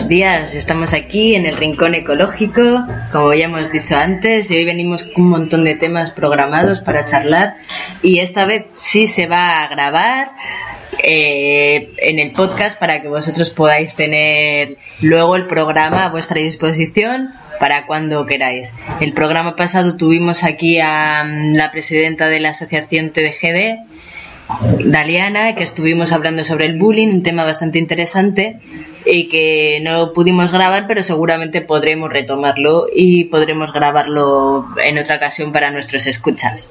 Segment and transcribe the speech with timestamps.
[0.00, 2.62] Buenos días, estamos aquí en el Rincón Ecológico,
[3.12, 7.04] como ya hemos dicho antes, y hoy venimos con un montón de temas programados para
[7.04, 7.56] charlar
[8.02, 10.30] y esta vez sí se va a grabar
[11.02, 17.34] eh, en el podcast para que vosotros podáis tener luego el programa a vuestra disposición
[17.58, 18.72] para cuando queráis.
[19.00, 23.80] El programa pasado tuvimos aquí a mm, la presidenta de la Asociación TDGD,
[24.84, 28.60] Daliana, que estuvimos hablando sobre el bullying, un tema bastante interesante
[29.04, 35.52] y que no pudimos grabar, pero seguramente podremos retomarlo y podremos grabarlo en otra ocasión
[35.52, 36.68] para nuestros escuchas.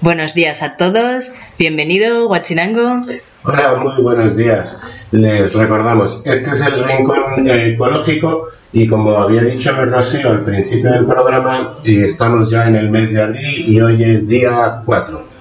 [0.00, 3.06] Buenos días a todos, bienvenido, Huachinango.
[3.44, 4.78] Hola, muy buenos días.
[5.12, 11.04] Les recordamos, este es el Rincón Ecológico y como había dicho Rocío al principio del
[11.04, 15.39] programa, estamos ya en el mes de abril y hoy es día 4.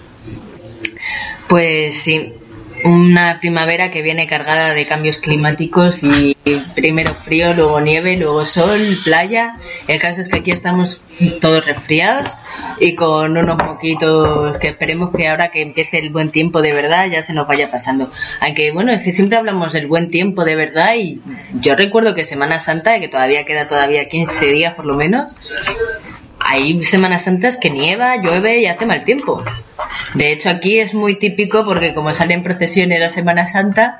[1.49, 2.33] Pues sí,
[2.83, 6.37] una primavera que viene cargada de cambios climáticos y
[6.75, 9.57] primero frío, luego nieve, luego sol, playa.
[9.87, 10.99] El caso es que aquí estamos
[11.41, 12.29] todos resfriados
[12.79, 17.07] y con unos poquitos que esperemos que ahora que empiece el buen tiempo de verdad
[17.11, 18.09] ya se nos vaya pasando.
[18.41, 21.21] Aunque bueno, es que siempre hablamos del buen tiempo de verdad y
[21.53, 25.31] yo recuerdo que Semana Santa, que todavía queda todavía 15 días por lo menos,
[26.39, 29.43] hay Semanas Santas que nieva, llueve y hace mal tiempo.
[30.15, 33.97] De hecho, aquí es muy típico porque como salen procesiones la Semana Santa,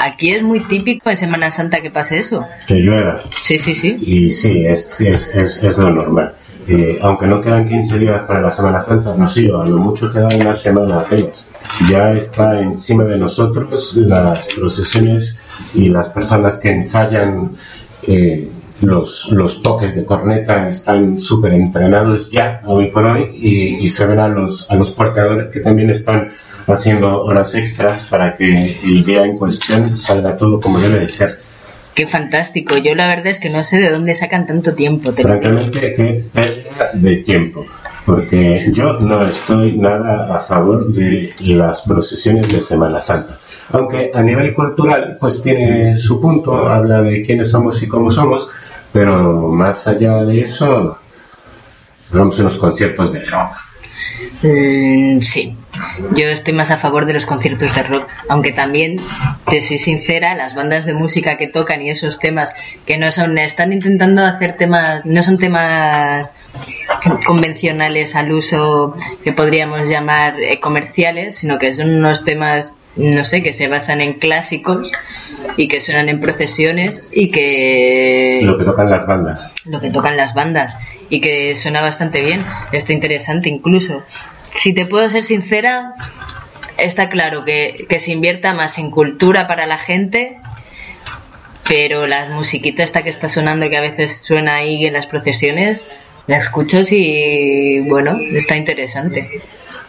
[0.00, 2.46] aquí es muy típico en Semana Santa que pase eso.
[2.66, 3.22] Que llueva.
[3.42, 3.98] Sí, sí, sí.
[4.00, 6.32] Y sí, es, es, es, lo normal.
[6.66, 10.10] Eh, aunque no quedan 15 días para la Semana Santa, no sí, a lo mucho
[10.10, 11.46] queda una semana apenas.
[11.90, 15.36] Ya está encima de nosotros las procesiones
[15.74, 17.52] y las personas que ensayan
[18.06, 18.48] eh,
[18.80, 24.18] los, los toques de corneta están súper entrenados ya hoy por hoy y, se ven
[24.18, 26.28] a los, a los porteadores que también están
[26.66, 31.38] haciendo horas extras para que el día en cuestión salga todo como debe de ser.
[31.94, 32.76] Qué fantástico.
[32.76, 35.12] Yo la verdad es que no sé de dónde sacan tanto tiempo.
[35.12, 37.64] Francamente, qué pérdida de tiempo.
[38.04, 43.38] Porque yo no estoy nada a favor de las procesiones de Semana Santa.
[43.70, 48.48] Aunque a nivel cultural, pues tiene su punto, habla de quiénes somos y cómo somos,
[48.92, 50.98] pero más allá de eso,
[52.12, 53.56] vamos a los conciertos de rock.
[54.42, 55.56] Mm, sí,
[56.14, 59.00] yo estoy más a favor de los conciertos de rock, aunque también,
[59.48, 62.54] te soy sincera, las bandas de música que tocan y esos temas
[62.84, 66.30] que no son, están intentando hacer temas, no son temas
[67.26, 73.42] convencionales al uso que podríamos llamar eh, comerciales, sino que son unos temas no sé,
[73.42, 74.92] que se basan en clásicos
[75.56, 78.40] y que suenan en procesiones y que...
[78.42, 79.52] Lo que tocan las bandas.
[79.66, 80.78] Lo que tocan las bandas
[81.10, 84.02] y que suena bastante bien, está interesante incluso.
[84.52, 85.94] Si te puedo ser sincera,
[86.78, 90.38] está claro que, que se invierta más en cultura para la gente,
[91.68, 95.84] pero la musiquita esta que está sonando, que a veces suena ahí en las procesiones,
[96.26, 99.40] la escucho y bueno, está interesante.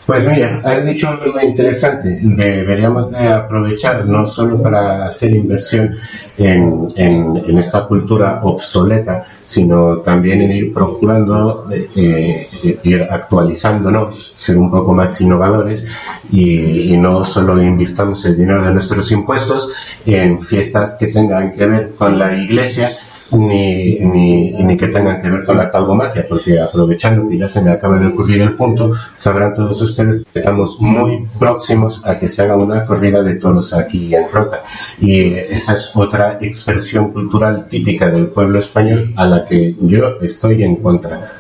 [0.06, 2.20] Pues mira, has dicho algo interesante.
[2.22, 5.96] Deberíamos de aprovechar no solo para hacer inversión
[6.38, 12.46] en, en, esta cultura obsoleta, sino también en ir procurando eh,
[12.84, 18.72] ir actualizándonos, ser un poco más innovadores y, y, no solo invirtamos el dinero de
[18.74, 22.92] nuestros impuestos en fiestas que tengan que ver con la iglesia,
[23.32, 27.72] ni, ni, que tengan que ver con la tauromaquia, porque aprovechando que ya se me
[27.72, 32.42] acaba de ocurrir el punto, sabrán todos ustedes que estamos muy próximos a que se
[32.42, 34.62] haga una corrida de toros aquí en Frota.
[35.00, 40.64] Y esa es otra expresión cultural típica del pueblo español a la que yo estoy
[40.64, 41.32] en contra.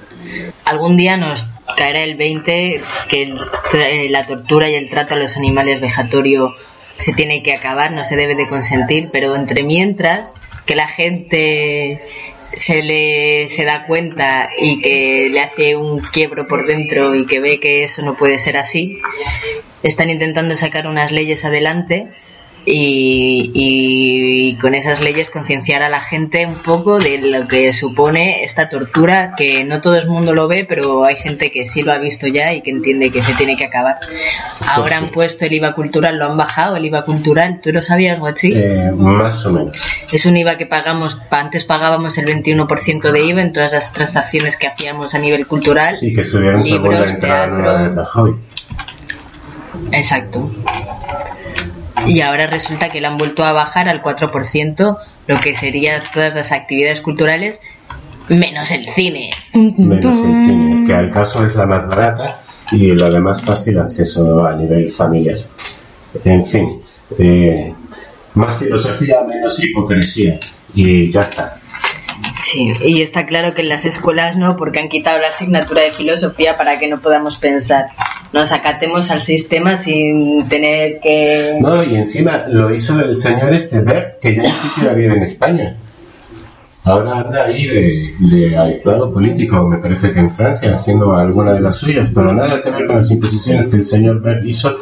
[0.66, 3.36] Algún día nos caerá el 20 que
[4.10, 6.54] la tortura y el trato a los animales vejatorios
[6.98, 10.36] se tiene que acabar, no se debe de consentir, pero entre mientras
[10.66, 12.00] que la gente
[12.58, 17.40] se le se da cuenta y que le hace un quiebro por dentro y que
[17.40, 19.00] ve que eso no puede ser así,
[19.84, 22.08] están intentando sacar unas leyes adelante
[22.66, 28.70] y, con esas leyes concienciar a la gente un poco de lo que supone esta
[28.70, 31.98] tortura, que no todo el mundo lo ve, pero hay gente que sí lo ha
[31.98, 34.00] visto ya y que entiende que se tiene que acabar.
[34.68, 38.20] Ahora han puesto el IVA cultural, lo han bajado, el IVA cultural, ¿tú lo sabías,
[38.20, 38.54] Guachi?
[38.56, 39.86] Eh, más o menos.
[40.12, 44.58] Es un IVA que pagamos, antes pagábamos el 21% de IVA en todas las transacciones
[44.58, 45.96] que hacíamos a nivel cultural.
[45.96, 48.40] Sí, que subieron libros, teatro.
[49.92, 50.50] Exacto
[52.06, 54.98] y ahora resulta que lo han vuelto a bajar al 4%,
[55.28, 57.62] lo que sería todas las actividades culturales
[58.30, 59.32] menos el cine.
[59.54, 62.40] Menos el cine, que al caso es la más barata
[62.72, 65.38] y la de más fácil acceso a nivel familiar.
[66.24, 66.82] En fin,
[67.20, 67.74] eh,
[68.34, 70.40] Más filosofía, menos hipocresía.
[70.74, 71.54] Y ya está.
[72.40, 75.92] Sí, y está claro que en las escuelas no, porque han quitado la asignatura de
[75.92, 77.88] filosofía para que no podamos pensar.
[78.36, 81.58] Nos acatemos al sistema sin tener que...
[81.62, 85.24] No, y encima lo hizo el señor este Bert, que ya ni siquiera vive en
[85.24, 85.78] España.
[86.84, 91.78] Ahora anda ahí de, aislado político, me parece que en Francia, haciendo alguna de las
[91.78, 94.76] suyas, pero nada que ver con las imposiciones que el señor Bert hizo,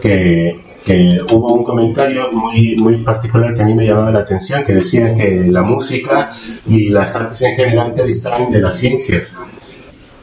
[0.00, 4.64] que, que hubo un comentario muy, muy particular que a mí me llamaba la atención,
[4.64, 6.30] que decía que la música
[6.66, 9.36] y las artes en general te distraen de las ciencias.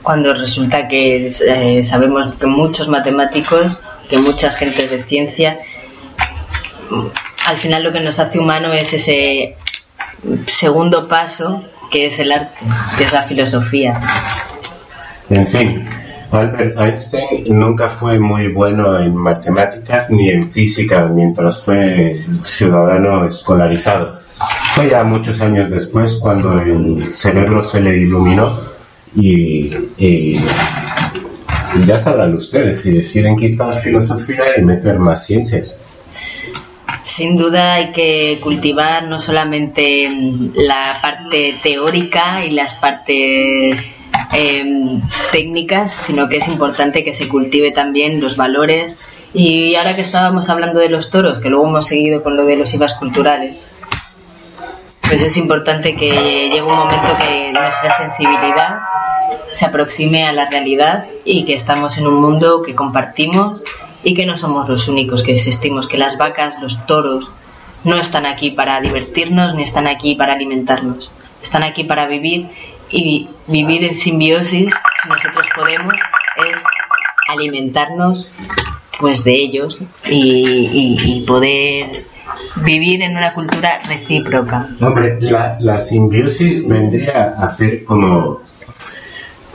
[0.06, 5.58] Cuando resulta que eh, sabemos que muchos matemáticos, que muchas gentes de ciencia,
[7.48, 9.56] al final lo que nos hace humano es ese
[10.46, 12.60] segundo paso que es el arte,
[13.00, 14.00] que es la filosofía.
[15.32, 15.86] En fin,
[16.32, 24.20] Albert Einstein nunca fue muy bueno en matemáticas ni en física mientras fue ciudadano escolarizado.
[24.70, 28.75] Fue ya muchos años después cuando el cerebro se le iluminó
[29.16, 29.70] y,
[31.86, 36.00] ya sabrán ustedes si deciden quitar filosofía y meter más ciencias.
[37.04, 40.10] Sin duda hay que cultivar no solamente
[40.56, 43.84] la parte teórica y las partes
[44.34, 49.02] em, técnicas, sino que es importante que se cultive también los valores.
[49.34, 52.56] Y ahora que estábamos hablando de los toros, que luego hemos seguido con lo de
[52.56, 53.58] los IVAs culturales,
[55.08, 58.80] pues es importante que llegue un momento que nuestra sensibilidad
[59.52, 63.64] se aproxime a la realidad y que estamos en un mundo que compartimos
[64.04, 67.32] y que no somos los únicos que existimos, que las vacas, los toros,
[67.84, 71.12] no están aquí para divertirnos ni están aquí para alimentarnos.
[71.42, 72.50] Están aquí para vivir
[72.90, 74.70] y vivir en simbiosis,
[75.02, 75.94] si nosotros podemos,
[76.50, 76.64] es
[77.28, 78.30] alimentarnos
[79.00, 82.06] pues de ellos y, poder
[82.64, 84.70] vivir en una cultura recíproca.
[84.80, 88.42] Hombre, la, la simbiosis vendría a ser como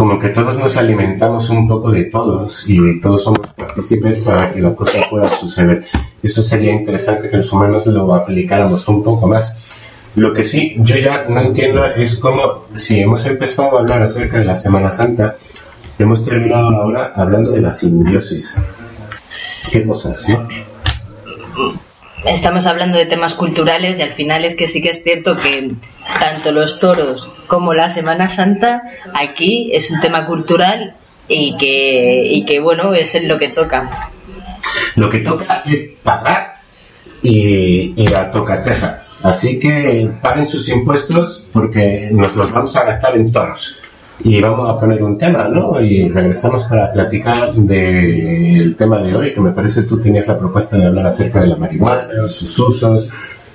[0.00, 4.62] como que todos nos alimentamos un poco de todos y todos somos partícipes para que
[4.62, 5.85] la cosa pueda suceder.
[6.23, 9.83] Eso sería interesante que los humanos lo aplicáramos un poco más.
[10.16, 14.38] Lo que sí, yo ya no entiendo es cómo, si hemos empezado a hablar acerca
[14.38, 15.37] de la Semana Santa,
[15.99, 18.57] hemos terminado ahora hablando de la simbiosis.
[19.71, 20.49] ¿Qué cosas, no?
[22.24, 25.72] Estamos hablando de temas culturales y al final es que sí que es cierto que
[26.18, 28.82] tanto los toros como la Semana Santa
[29.14, 30.94] aquí es un tema cultural
[31.28, 34.10] y que, y que bueno, es lo que toca.
[34.96, 36.56] Lo que toca es pagar
[37.22, 38.98] y, y la tocateja.
[39.22, 43.80] Así que paguen sus impuestos porque nos los vamos a gastar en toros
[44.22, 45.80] y vamos a poner un tema, ¿no?
[45.80, 50.76] Y regresamos para platicar del tema de hoy, que me parece tú tenías la propuesta
[50.76, 53.08] de hablar acerca de la marihuana, sus usos,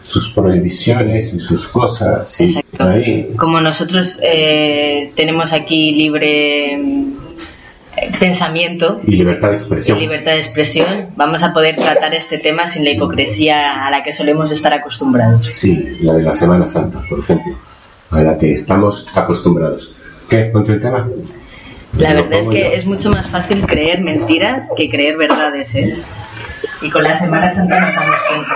[0.03, 2.39] sus prohibiciones y sus cosas.
[2.41, 3.33] Y ahí.
[3.37, 9.97] Como nosotros eh, tenemos aquí libre eh, pensamiento y libertad de expresión.
[9.99, 14.03] Y libertad de expresión, vamos a poder tratar este tema sin la hipocresía a la
[14.03, 15.45] que solemos estar acostumbrados.
[15.45, 17.55] Sí, la de la Semana Santa, por ejemplo,
[18.09, 19.93] a la que estamos acostumbrados.
[20.35, 20.51] ¿Qué?
[20.51, 21.07] ¿Con el tema?
[21.97, 25.93] La verdad es que es mucho más fácil creer mentiras que creer verdades, ¿eh?
[26.81, 28.55] Y con la Semana Santa nos damos cuenta.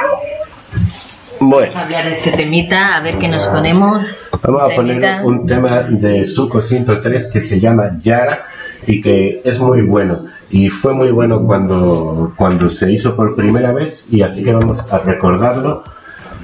[1.40, 1.68] Bueno.
[1.68, 4.06] Vamos a hablar de este temita, a ver qué nos ponemos.
[4.42, 8.44] Vamos a poner un tema de Suco 103 que se llama Yara
[8.86, 10.26] y que es muy bueno.
[10.50, 14.86] Y fue muy bueno cuando, cuando se hizo por primera vez y así que vamos
[14.92, 15.86] a recordarlo.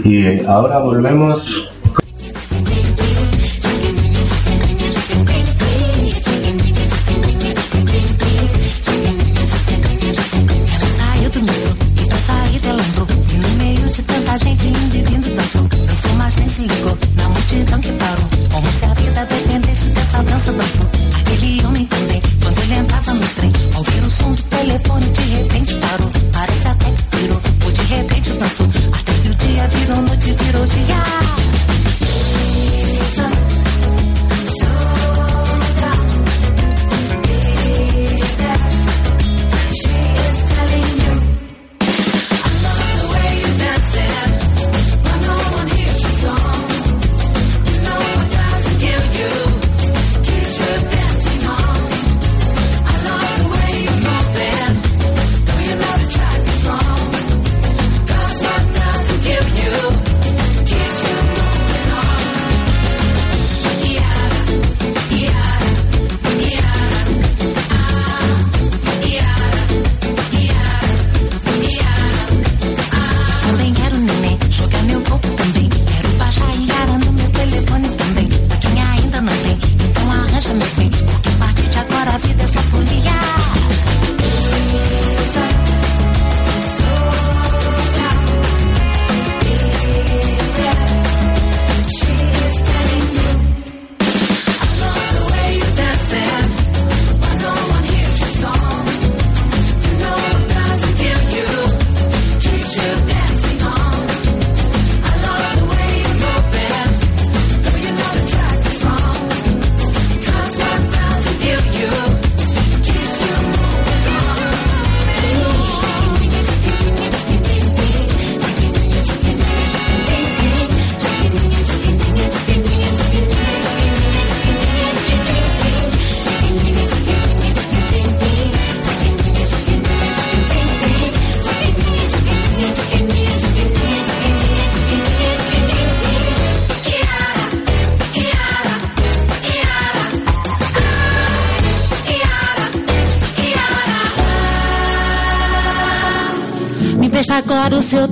[0.01, 1.74] Y ahora volvemos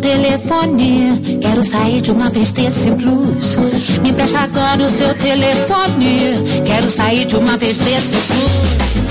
[0.04, 1.40] telefone.
[1.42, 3.56] Quero sair de uma vez desse blues.
[4.02, 6.64] Me empresta agora o seu telefone.
[6.66, 9.03] Quero sair de uma vez desse blues.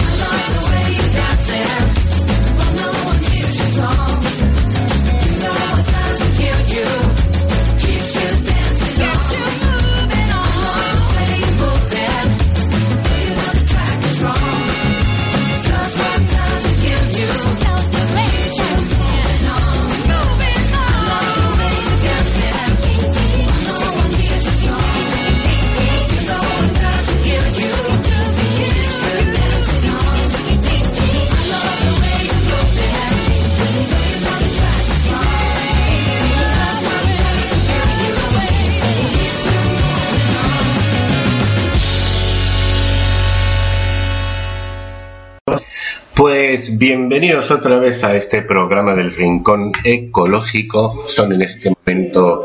[46.83, 51.07] Bienvenidos otra vez a este programa del Rincón Ecológico.
[51.07, 52.45] Son en este momento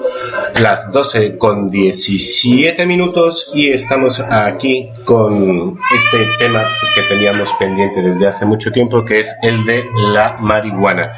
[0.62, 8.28] las 12 con 17 minutos y estamos aquí con este tema que teníamos pendiente desde
[8.28, 11.14] hace mucho tiempo, que es el de la marihuana.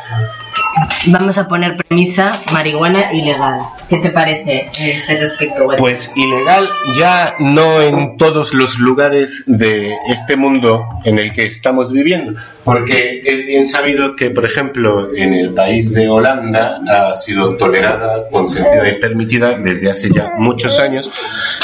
[1.08, 3.60] Vamos a poner premisa marihuana ilegal.
[3.90, 5.68] ¿Qué te parece este respecto?
[5.78, 11.92] Pues ilegal ya no en todos los lugares de este mundo en el que estamos
[11.92, 17.56] viviendo, porque es bien sabido que, por ejemplo, en el país de Holanda ha sido
[17.56, 21.10] tolerada, consentida y permitida desde hace ya muchos años,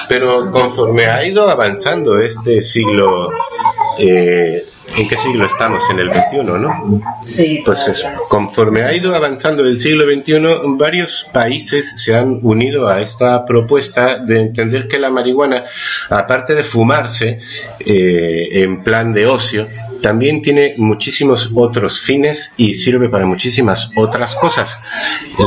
[0.08, 3.30] pero conforme ha ido avanzando este siglo
[4.00, 5.84] eh, ¿En qué siglo estamos?
[5.90, 7.02] En el XXI, ¿no?
[7.24, 7.62] Sí.
[7.66, 13.02] Pues eso, conforme ha ido avanzando el siglo XXI, varios países se han unido a
[13.02, 15.64] esta propuesta de entender que la marihuana,
[16.10, 17.42] aparte de fumarse
[17.80, 19.68] eh, en plan de ocio,
[20.02, 24.80] también tiene muchísimos otros fines y sirve para muchísimas otras cosas.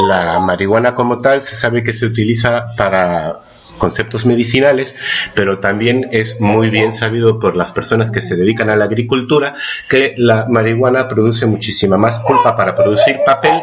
[0.09, 3.41] La marihuana como tal se sabe que se utiliza para
[3.79, 4.95] conceptos medicinales,
[5.35, 9.55] pero también es muy bien sabido por las personas que se dedican a la agricultura
[9.89, 13.63] que la marihuana produce muchísima más pulpa para producir papel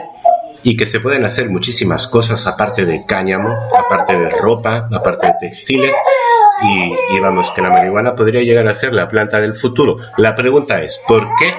[0.64, 5.34] y que se pueden hacer muchísimas cosas aparte de cáñamo, aparte de ropa, aparte de
[5.40, 5.96] textiles
[7.14, 9.98] y, vamos, que la marihuana podría llegar a ser la planta del futuro.
[10.18, 11.54] La pregunta es, ¿por qué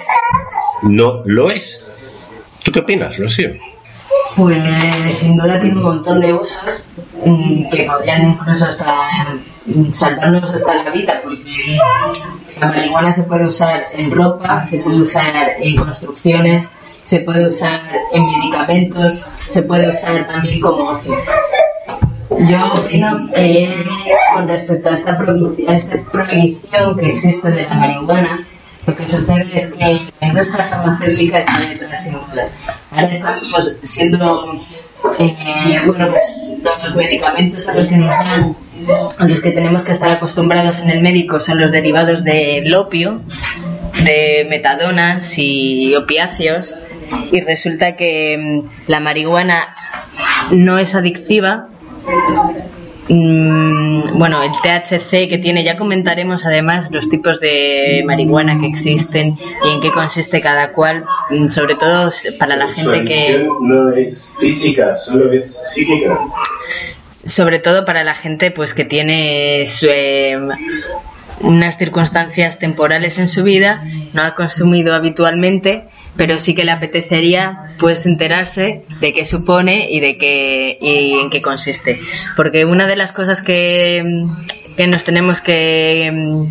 [0.83, 1.85] no lo es?
[2.65, 3.51] ¿Tú qué opinas, Rocío?
[4.37, 6.85] Pues sin duda tiene un montón de usos
[7.25, 8.87] mm, que podrían incluso hasta
[9.65, 11.79] mm, salvarnos hasta la vida, porque
[12.61, 16.69] la marihuana se puede usar en ropa, se puede usar en construcciones,
[17.03, 17.81] se puede usar
[18.13, 21.15] en medicamentos, se puede usar también como ocio.
[22.49, 23.73] Yo opino que
[24.35, 28.46] con respecto a esta, a esta prohibición que existe de la marihuana,
[28.87, 32.49] lo que sucede es que la industria farmacéutica está detrás duda.
[32.93, 34.63] Ahora estamos siendo,
[35.19, 36.23] eh, bueno, pues
[36.85, 38.57] los medicamentos a los que nos dan,
[39.19, 43.23] a los que tenemos que estar acostumbrados en el médico son los derivados del opio,
[44.05, 46.75] de metadonas y opiáceos,
[47.33, 49.75] y resulta que mm, la marihuana
[50.53, 51.69] no es adictiva,
[53.09, 59.37] Mm, bueno, el THC que tiene, ya comentaremos además los tipos de marihuana que existen
[59.65, 63.47] y en qué consiste cada cual, mm, sobre todo para la gente que...
[63.63, 66.19] No es física, solo es psíquica.
[67.25, 70.49] Sobre todo para la gente pues que tiene em,
[71.41, 75.85] unas circunstancias temporales en su vida, no ha consumido habitualmente
[76.17, 81.31] pero sí que le apetecería pues enterarse de qué supone y de qué y en
[81.31, 81.99] qué consiste.
[82.37, 84.27] Porque una de las cosas que,
[84.77, 86.47] que nos tenemos que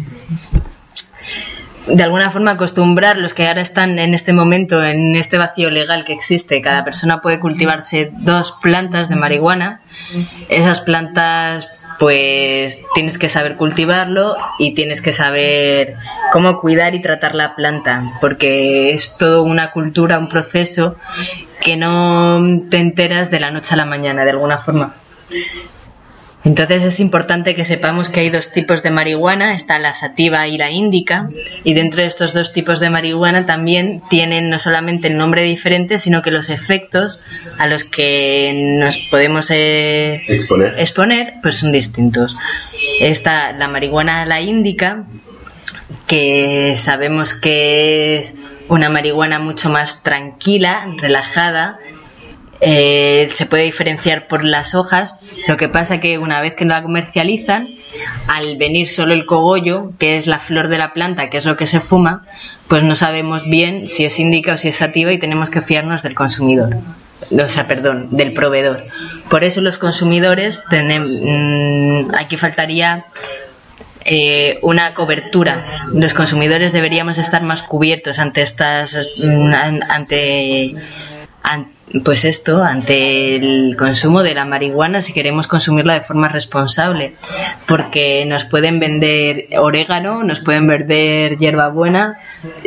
[1.87, 6.03] de alguna forma acostumbrar los que ahora están en este momento en este vacío legal
[6.03, 9.81] que existe cada persona puede cultivarse dos plantas de marihuana.
[10.49, 15.95] Esas plantas pues tienes que saber cultivarlo y tienes que saber
[16.31, 20.95] cómo cuidar y tratar la planta, porque es todo una cultura, un proceso
[21.61, 24.93] que no te enteras de la noche a la mañana, de alguna forma.
[26.45, 30.59] Entonces es importante que sepamos que hay dos tipos de marihuana, está la sativa y
[30.59, 31.27] la índica,
[31.63, 35.97] y dentro de estos dos tipos de marihuana también tienen no solamente el nombre diferente,
[35.97, 37.19] sino que los efectos
[37.57, 41.33] a los que nos podemos eh, exponer.
[41.41, 42.37] pues son distintos.
[42.99, 45.03] Está la marihuana la índica,
[46.05, 48.35] que sabemos que es
[48.67, 51.79] una marihuana mucho más tranquila, relajada,
[52.61, 55.17] eh, se puede diferenciar por las hojas.
[55.47, 57.69] Lo que pasa que una vez que la comercializan,
[58.27, 61.57] al venir solo el cogollo, que es la flor de la planta, que es lo
[61.57, 62.25] que se fuma,
[62.67, 66.03] pues no sabemos bien si es índica o si es sativa y tenemos que fiarnos
[66.03, 66.77] del consumidor.
[67.31, 68.83] o sea, perdón, del proveedor.
[69.29, 73.05] Por eso los consumidores tenemos, mm, aquí faltaría
[74.07, 75.87] eh, una cobertura.
[75.91, 79.53] Los consumidores deberíamos estar más cubiertos ante estas, mm,
[79.89, 80.75] ante,
[82.03, 87.13] pues esto, ante el consumo de la marihuana si queremos consumirla de forma responsable,
[87.67, 92.17] porque nos pueden vender orégano, nos pueden vender hierbabuena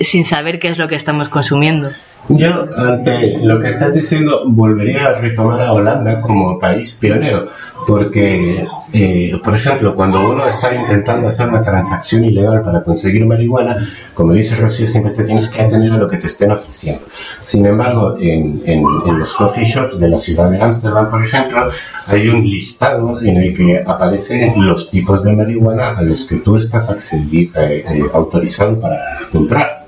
[0.00, 1.90] sin saber qué es lo que estamos consumiendo.
[2.28, 7.48] Yo, ante lo que estás diciendo, volvería a retomar a Holanda como país pionero,
[7.86, 13.78] porque, eh, por ejemplo, cuando uno está intentando hacer una transacción ilegal para conseguir marihuana,
[14.12, 17.00] como dice Rocío, siempre te tienes que atender a lo que te estén ofreciendo.
[17.40, 21.68] Sin embargo, en, en, en los coffee shops de la ciudad de Ámsterdam, por ejemplo,
[22.06, 26.56] hay un listado en el que aparecen los tipos de marihuana a los que tú
[26.56, 28.98] estás eh, eh, autorizado para
[29.32, 29.86] comprar.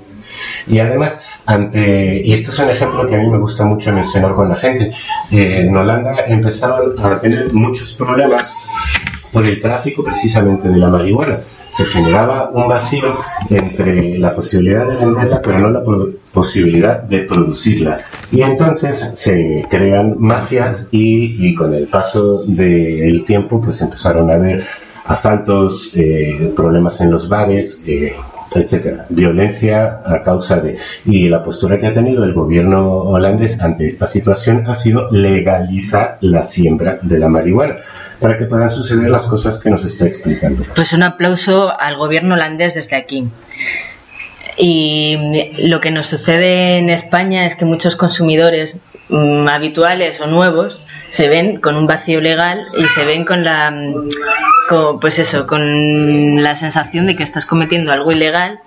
[0.67, 4.33] Y además, ante, y esto es un ejemplo que a mí me gusta mucho mencionar
[4.33, 4.91] con la gente,
[5.31, 8.53] eh, en Holanda empezaron a tener muchos problemas
[9.31, 11.37] por el tráfico precisamente de la marihuana.
[11.67, 13.15] Se generaba un vacío
[13.49, 15.83] entre la posibilidad de venderla, pero no la
[16.33, 17.99] posibilidad de producirla.
[18.31, 24.35] Y entonces se crean mafias y, y con el paso del tiempo pues empezaron a
[24.35, 24.63] haber
[25.05, 28.15] asaltos, eh, problemas en los bares, eh,
[28.55, 29.05] etcétera.
[29.09, 30.77] Violencia a causa de.
[31.05, 36.17] Y la postura que ha tenido el gobierno holandés ante esta situación ha sido legalizar
[36.21, 37.75] la siembra de la marihuana
[38.19, 40.61] para que puedan suceder las cosas que nos está explicando.
[40.75, 43.29] Pues un aplauso al gobierno holandés desde aquí.
[44.57, 45.17] Y
[45.67, 48.77] lo que nos sucede en España es que muchos consumidores
[49.09, 50.79] mm, habituales o nuevos
[51.11, 53.71] se ven con un vacío legal y se ven con la
[55.01, 58.61] pues eso, con la sensación de que estás cometiendo algo ilegal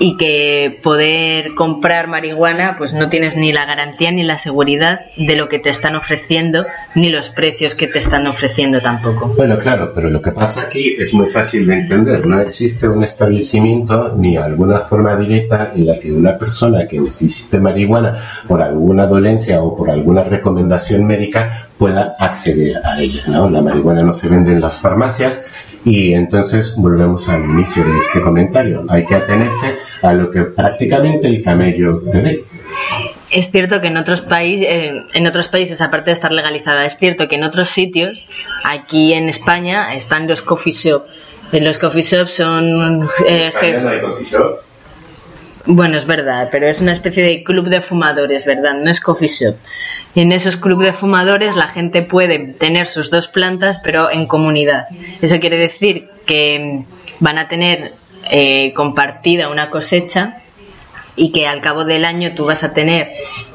[0.00, 5.36] y que poder comprar marihuana pues no tienes ni la garantía ni la seguridad de
[5.36, 9.34] lo que te están ofreciendo ni los precios que te están ofreciendo tampoco.
[9.36, 12.26] Bueno, claro, pero lo que pasa aquí es muy fácil de entender.
[12.26, 17.58] No existe un establecimiento ni alguna forma directa en la que una persona que necesite
[17.58, 18.16] marihuana
[18.48, 23.24] por alguna dolencia o por alguna recomendación médica pueda acceder a ella.
[23.26, 23.50] ¿no?
[23.50, 28.20] La marihuana no se vende en las farmacias y entonces volvemos al inicio de este
[28.20, 28.84] comentario.
[28.88, 32.44] Hay que atenerse a lo que prácticamente el camello te dé.
[33.30, 36.98] Es cierto que en otros países, eh, en otros países, aparte de estar legalizada, es
[36.98, 38.28] cierto que en otros sitios,
[38.64, 41.08] aquí en España, están los coffee shops.
[41.52, 44.69] Los coffee shops son eh, coffee shop?
[45.66, 48.74] Bueno, es verdad, pero es una especie de club de fumadores, ¿verdad?
[48.74, 49.56] No es coffee shop.
[50.14, 54.26] Y en esos clubes de fumadores la gente puede tener sus dos plantas, pero en
[54.26, 54.86] comunidad.
[55.20, 56.84] Eso quiere decir que
[57.20, 57.92] van a tener
[58.30, 60.38] eh, compartida una cosecha
[61.14, 63.12] y que al cabo del año tú vas a tener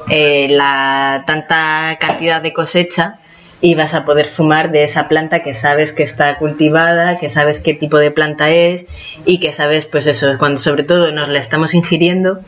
[0.08, 3.18] eh, la tanta cantidad de cosecha
[3.60, 7.60] y vas a poder fumar de esa planta que sabes que está cultivada, que sabes
[7.60, 8.86] qué tipo de planta es
[9.24, 12.40] y que sabes, pues eso, cuando sobre todo nos la estamos ingiriendo.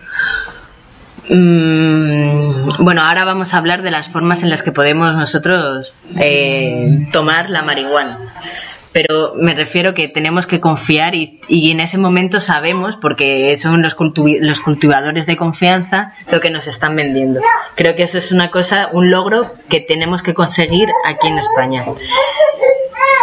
[1.30, 7.06] Mm, bueno, ahora vamos a hablar de las formas en las que podemos nosotros eh,
[7.12, 8.18] tomar la marihuana
[8.98, 13.94] pero me refiero que tenemos que confiar y, en ese momento sabemos, porque son los,
[14.40, 17.40] los cultivadores de confianza, lo que nos están vendiendo.
[17.76, 21.84] Creo que eso es una cosa, un logro que tenemos que conseguir aquí en España.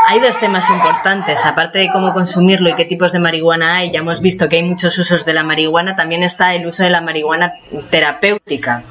[0.07, 3.99] Hay dos temas importantes, aparte de cómo consumirlo y qué tipos de marihuana hay, ya
[3.99, 7.01] hemos visto que hay muchos usos de la marihuana, también está el uso de la
[7.01, 7.55] marihuana
[7.89, 8.83] terapéutica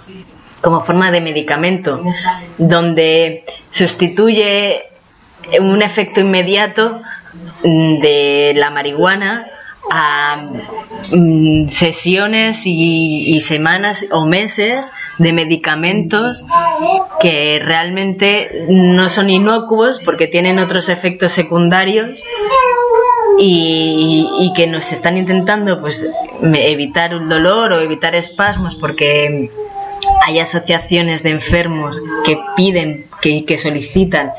[0.60, 2.02] como forma de medicamento,
[2.58, 4.93] donde sustituye
[5.61, 7.02] un efecto inmediato
[7.62, 9.46] de la marihuana
[9.90, 10.50] a
[11.12, 16.42] mm, sesiones y, semanas o meses de medicamentos
[17.20, 22.22] que realmente no son inocuos porque tienen otros efectos secundarios
[23.38, 26.09] y, y, que nos están intentando pues
[26.42, 29.50] evitar el dolor o evitar espasmos porque
[30.26, 34.33] hay asociaciones de enfermos que piden, que, que solicitan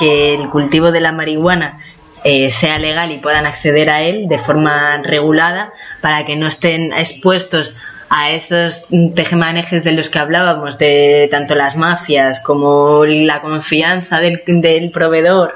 [0.00, 1.78] que el cultivo de la marihuana
[2.24, 6.92] eh, sea legal y puedan acceder a él de forma regulada para que no estén
[6.92, 7.76] expuestos
[8.08, 14.42] a esos tejemanejes de los que hablábamos, de tanto las mafias como la confianza del,
[14.46, 15.54] del proveedor,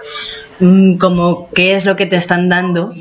[0.61, 2.92] mm, como qué es lo que te están dando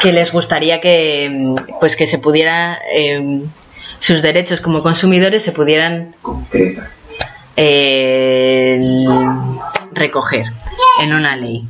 [0.00, 3.42] que les gustaría que pues que se pudiera eh,
[3.98, 6.14] sus derechos como consumidores se pudieran
[7.56, 8.78] eh,
[9.96, 10.46] recoger
[11.00, 11.64] en una ley.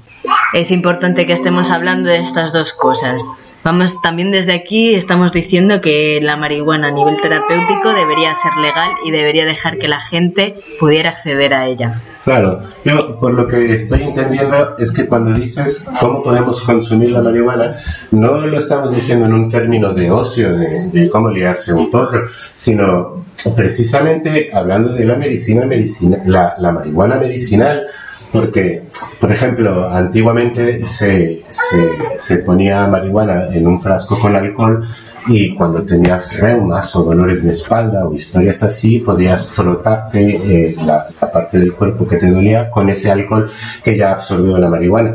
[0.52, 3.22] Es importante que estemos hablando de estas dos cosas.
[3.64, 8.90] Vamos también desde aquí estamos diciendo que la marihuana a nivel terapéutico debería ser legal
[9.04, 11.92] y debería dejar que la gente pudiera acceder a ella.
[12.26, 17.22] Claro, yo por lo que estoy entendiendo es que cuando dices cómo podemos consumir la
[17.22, 17.76] marihuana,
[18.10, 23.26] no lo estamos diciendo en un término de ocio, de, cómo liarse un porro, sino
[23.54, 27.86] precisamente hablando de la medicina, medicina la, la marihuana medicinal,
[28.32, 28.82] porque,
[29.20, 34.84] por ejemplo, antiguamente se, se, se ponía marihuana en un frasco con alcohol
[35.28, 41.04] y cuando tenías reumas o dolores de espalda o historias así, podías frotarte eh, la,
[41.32, 43.50] parte del cuerpo que te dolía con ese alcohol
[43.82, 45.12] que ya absorbió la marihuana.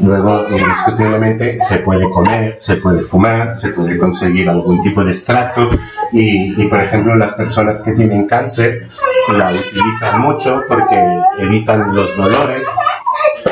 [0.00, 5.68] Luego, indiscutiblemente, se puede comer, se puede fumar, se puede conseguir algún tipo de extracto
[6.12, 8.86] y, y por ejemplo, las personas que tienen cáncer
[9.36, 10.98] la utilizan mucho porque
[11.38, 12.68] evitan los dolores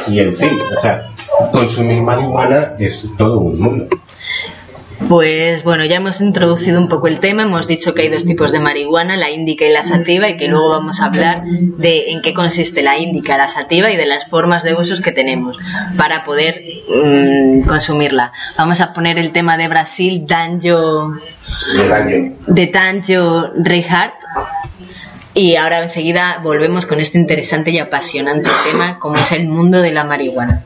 [0.09, 1.09] y en fin, o sea,
[1.53, 3.89] consumir marihuana es todo un mundo.
[5.09, 8.51] Pues bueno, ya hemos introducido un poco el tema, hemos dicho que hay dos tipos
[8.51, 12.23] de marihuana, la índica y la sativa, y que luego vamos a hablar de en
[12.23, 15.59] qué consiste la índica, la sativa y de las formas de usos que tenemos
[15.97, 18.33] para poder mm, consumirla.
[18.57, 21.13] Vamos a poner el tema de Brasil, Danjo,
[22.47, 24.15] de Danjo Reinhardt,
[25.35, 29.93] y ahora enseguida volvemos con este interesante y apasionante tema como es el mundo de
[29.93, 30.65] la marihuana.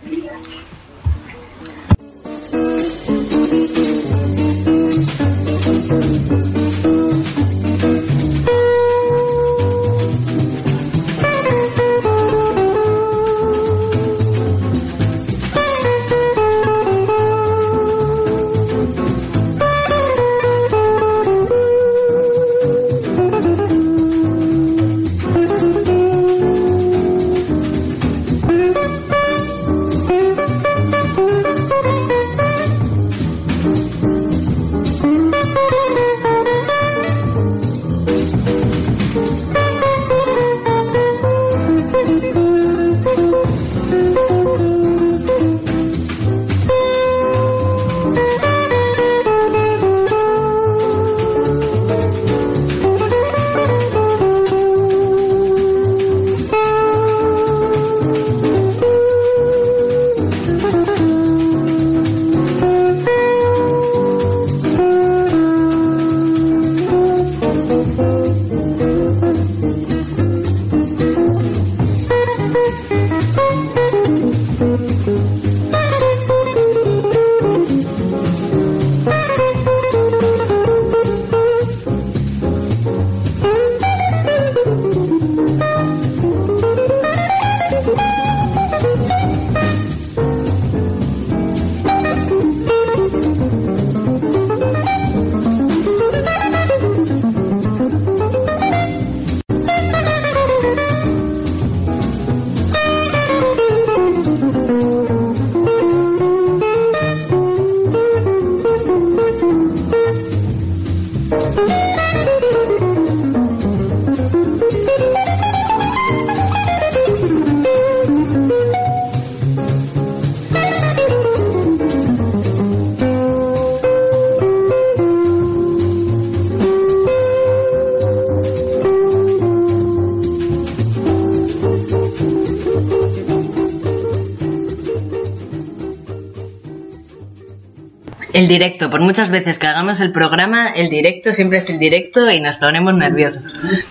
[138.51, 142.41] Directo, por muchas veces que hagamos el programa, el directo siempre es el directo y
[142.41, 143.45] nos ponemos nerviosos.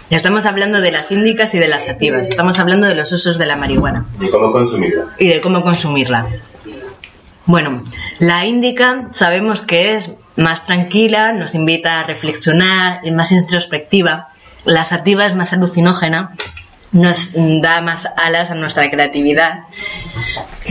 [0.10, 3.46] Estamos hablando de las índicas y de las sativas, estamos hablando de los usos de
[3.46, 4.06] la marihuana.
[4.20, 5.06] Y cómo consumirla.
[5.18, 6.28] Y de cómo consumirla.
[7.46, 7.86] Bueno,
[8.20, 14.28] la índica sabemos que es más tranquila, nos invita a reflexionar, es más introspectiva.
[14.66, 16.36] La sativa es más alucinógena,
[16.92, 19.60] nos da más alas a nuestra creatividad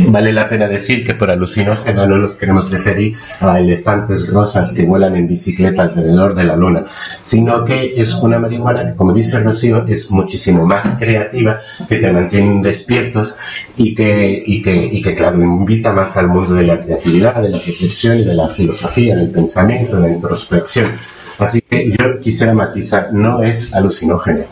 [0.07, 4.85] Vale la pena decir que por alucinógeno no nos queremos referir a elefantes rosas que
[4.85, 9.41] vuelan en bicicleta alrededor de la luna, sino que es una marihuana que, como dice
[9.41, 13.35] Rocío, es muchísimo más creativa, que te mantiene despiertos
[13.77, 17.49] y que, y que, y que, claro, invita más al mundo de la creatividad, de
[17.49, 20.93] la reflexión y de la filosofía, del pensamiento, de la introspección.
[21.39, 24.45] Así que yo quisiera matizar, no es alucinógeno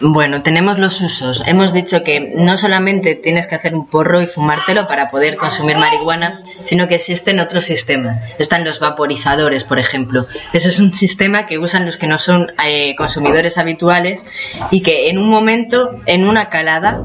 [0.00, 1.42] bueno, tenemos los usos.
[1.46, 5.76] Hemos dicho que no solamente tienes que hacer un porro y fumártelo para poder consumir
[5.78, 8.18] marihuana, sino que existen otros sistemas.
[8.38, 10.26] Están los vaporizadores, por ejemplo.
[10.52, 14.26] Eso es un sistema que usan los que no son eh, consumidores habituales
[14.70, 17.00] y que en un momento, en una calada,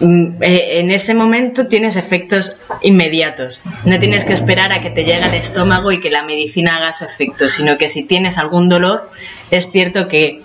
[0.00, 3.60] mm, eh, en ese momento tienes efectos inmediatos.
[3.86, 6.92] No tienes que esperar a que te llegue al estómago y que la medicina haga
[6.92, 9.08] su efecto, sino que si tienes algún dolor,
[9.50, 10.42] es cierto que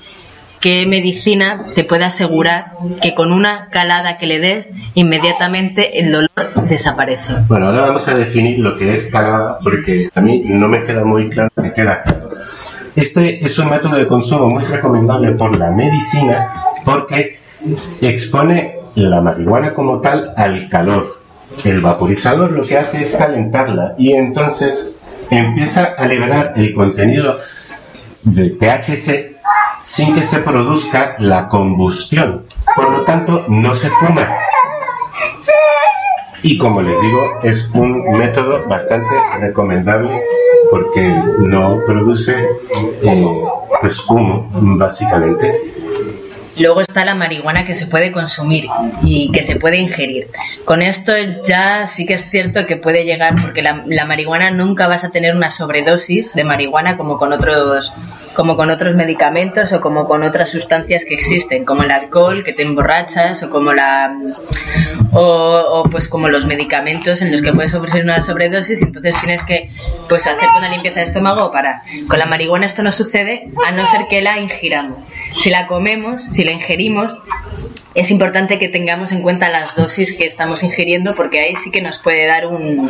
[0.59, 6.29] qué medicina te puede asegurar que con una calada que le des, inmediatamente el dolor
[6.67, 7.33] desaparece.
[7.47, 11.03] Bueno, ahora vamos a definir lo que es calada, porque a mí no me queda
[11.03, 12.31] muy claro que queda claro.
[12.95, 16.47] Este es un método de consumo muy recomendable por la medicina
[16.85, 17.35] porque
[18.01, 21.19] expone la marihuana como tal al calor.
[21.63, 24.95] El vaporizador lo que hace es calentarla y entonces
[25.29, 27.37] empieza a liberar el contenido
[28.23, 29.34] de THC
[29.81, 32.45] sin que se produzca la combustión.
[32.75, 34.27] Por lo tanto, no se fuma.
[36.41, 39.09] Y como les digo, es un método bastante
[39.39, 40.23] recomendable
[40.69, 41.09] porque
[41.39, 42.49] no produce
[43.01, 43.43] eh,
[43.81, 45.74] pues humo, básicamente.
[46.57, 48.65] Luego está la marihuana que se puede consumir
[49.03, 50.27] y que se puede ingerir.
[50.63, 51.11] Con esto
[51.45, 55.35] ya sí que es cierto que puede llegar, porque la, marihuana nunca vas a tener
[55.35, 57.91] una sobredosis de marihuana como con otros
[58.33, 62.51] como con otros medicamentos o como con otras sustancias que existen, como el alcohol que
[62.51, 64.13] te emborrachas o como la
[65.13, 69.69] o, pues como los medicamentos en los que puedes sufrir una sobredosis entonces tienes que
[70.09, 73.85] pues hacerte una limpieza de estómago para con la marihuana esto no sucede a no
[73.85, 74.97] ser que la ingiramos.
[75.37, 77.17] Si la comemos, si la ingerimos,
[77.95, 81.81] es importante que tengamos en cuenta las dosis que estamos ingiriendo porque ahí sí que
[81.81, 82.89] nos puede dar un,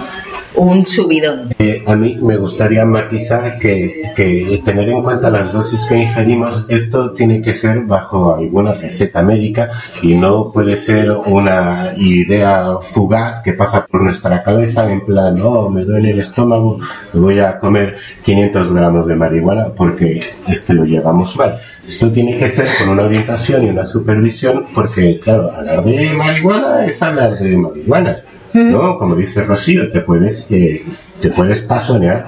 [0.56, 1.54] un subidón.
[1.60, 6.65] Eh, a mí me gustaría matizar que, que, tener en cuenta las dosis que ingerimos,
[6.70, 9.70] esto tiene que ser bajo alguna receta médica
[10.02, 15.70] y no puede ser una idea fugaz que pasa por nuestra cabeza en plan, no,
[15.70, 16.80] me duele el estómago,
[17.13, 21.60] me voy a comer 500 gramos de marihuana porque es que lo llevamos mal.
[21.88, 26.86] Esto tiene que ser con una orientación y una supervisión porque, claro, hablar de marihuana
[26.86, 28.17] es hablar de marihuana.
[28.63, 28.98] ¿No?
[28.98, 30.84] Como dice Rocío, te puedes, eh,
[31.20, 32.26] te puedes pasonear.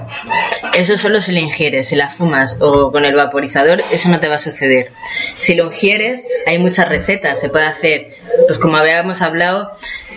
[0.74, 4.28] Eso solo si lo ingieres, si la fumas o con el vaporizador, eso no te
[4.28, 4.90] va a suceder.
[5.38, 7.40] Si lo ingieres, hay muchas recetas.
[7.40, 8.08] Se puede hacer,
[8.46, 9.70] pues como habíamos hablado,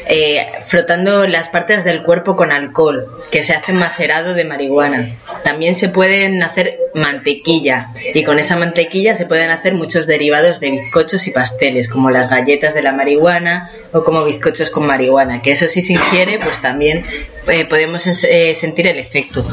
[0.08, 5.16] eh, frotando las partes del cuerpo con alcohol, que se hace macerado de marihuana.
[5.44, 10.72] También se pueden hacer mantequilla y con esa mantequilla se pueden hacer muchos derivados de
[10.72, 15.52] bizcochos y pasteles, como las galletas de la marihuana o como bizcochos con marihuana, que
[15.52, 17.04] eso si se ingiere, pues también
[17.48, 19.46] eh, podemos eh, sentir el efecto.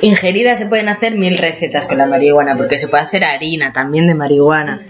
[0.00, 4.06] Ingerida se pueden hacer mil recetas con la marihuana, porque se puede hacer harina también
[4.06, 4.84] de marihuana,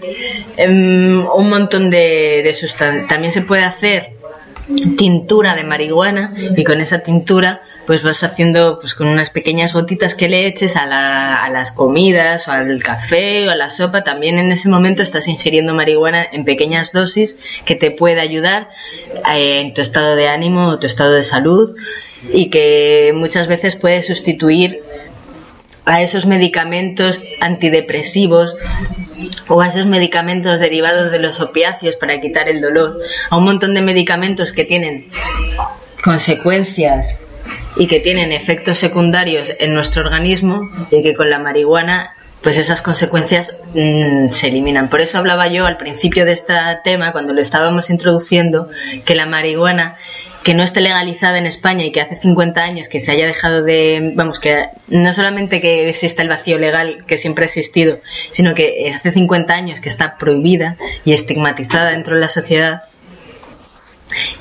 [0.55, 3.07] em, un montón de, de sustancias.
[3.07, 4.18] También se puede hacer
[4.97, 10.13] tintura de marihuana y con esa tintura pues vas haciendo pues con unas pequeñas gotitas
[10.13, 14.37] que le eches a, a, las comidas o al café o a la sopa también
[14.37, 18.69] en ese momento estás ingiriendo marihuana en pequeñas dosis que te puede ayudar
[19.33, 21.75] eh, en tu estado de ánimo o tu estado de salud
[22.31, 24.83] y que muchas veces puede sustituir
[25.89, 28.55] a esos medicamentos antidepresivos
[29.47, 32.99] o a esos medicamentos derivados de los opiáceos para quitar el dolor,
[33.31, 35.07] a un montón de medicamentos que tienen
[36.03, 37.19] consecuencias
[37.75, 42.81] y que tienen efectos secundarios en nuestro organismo y que con la marihuana pues esas
[42.81, 44.89] consecuencias mmm, se eliminan.
[44.89, 48.69] Por eso hablaba yo al principio de este tema, cuando lo estábamos introduciendo,
[49.05, 49.97] que la marihuana
[50.43, 53.63] que no esté legalizada en España y que hace 50 años que se haya dejado
[53.63, 57.99] de, vamos, que no solamente que exista el vacío legal que siempre ha existido,
[58.31, 62.83] sino que hace 50 años que está prohibida y estigmatizada dentro de la sociedad,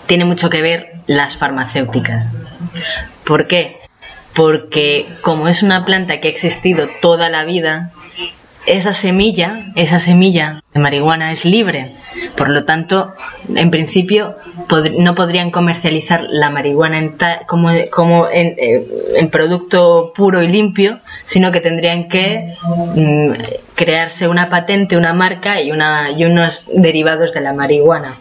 [0.06, 2.32] tiene mucho que ver las farmacéuticas.
[3.24, 3.78] ¿Por qué?
[4.34, 7.92] Porque como es una planta que ha existido toda la vida,
[8.76, 11.92] esa semilla, esa semilla de marihuana es libre.
[12.36, 13.14] Por lo tanto,
[13.55, 14.36] en principio
[14.99, 17.16] no podrían comercializar la marihuana en
[17.47, 18.86] como, como eh,
[19.16, 22.55] en, producto puro y limpio, sino que tendrían que
[22.95, 23.32] mm,
[23.74, 28.12] crearse una patente, una marca y, una, y unos derivados de la marihuana.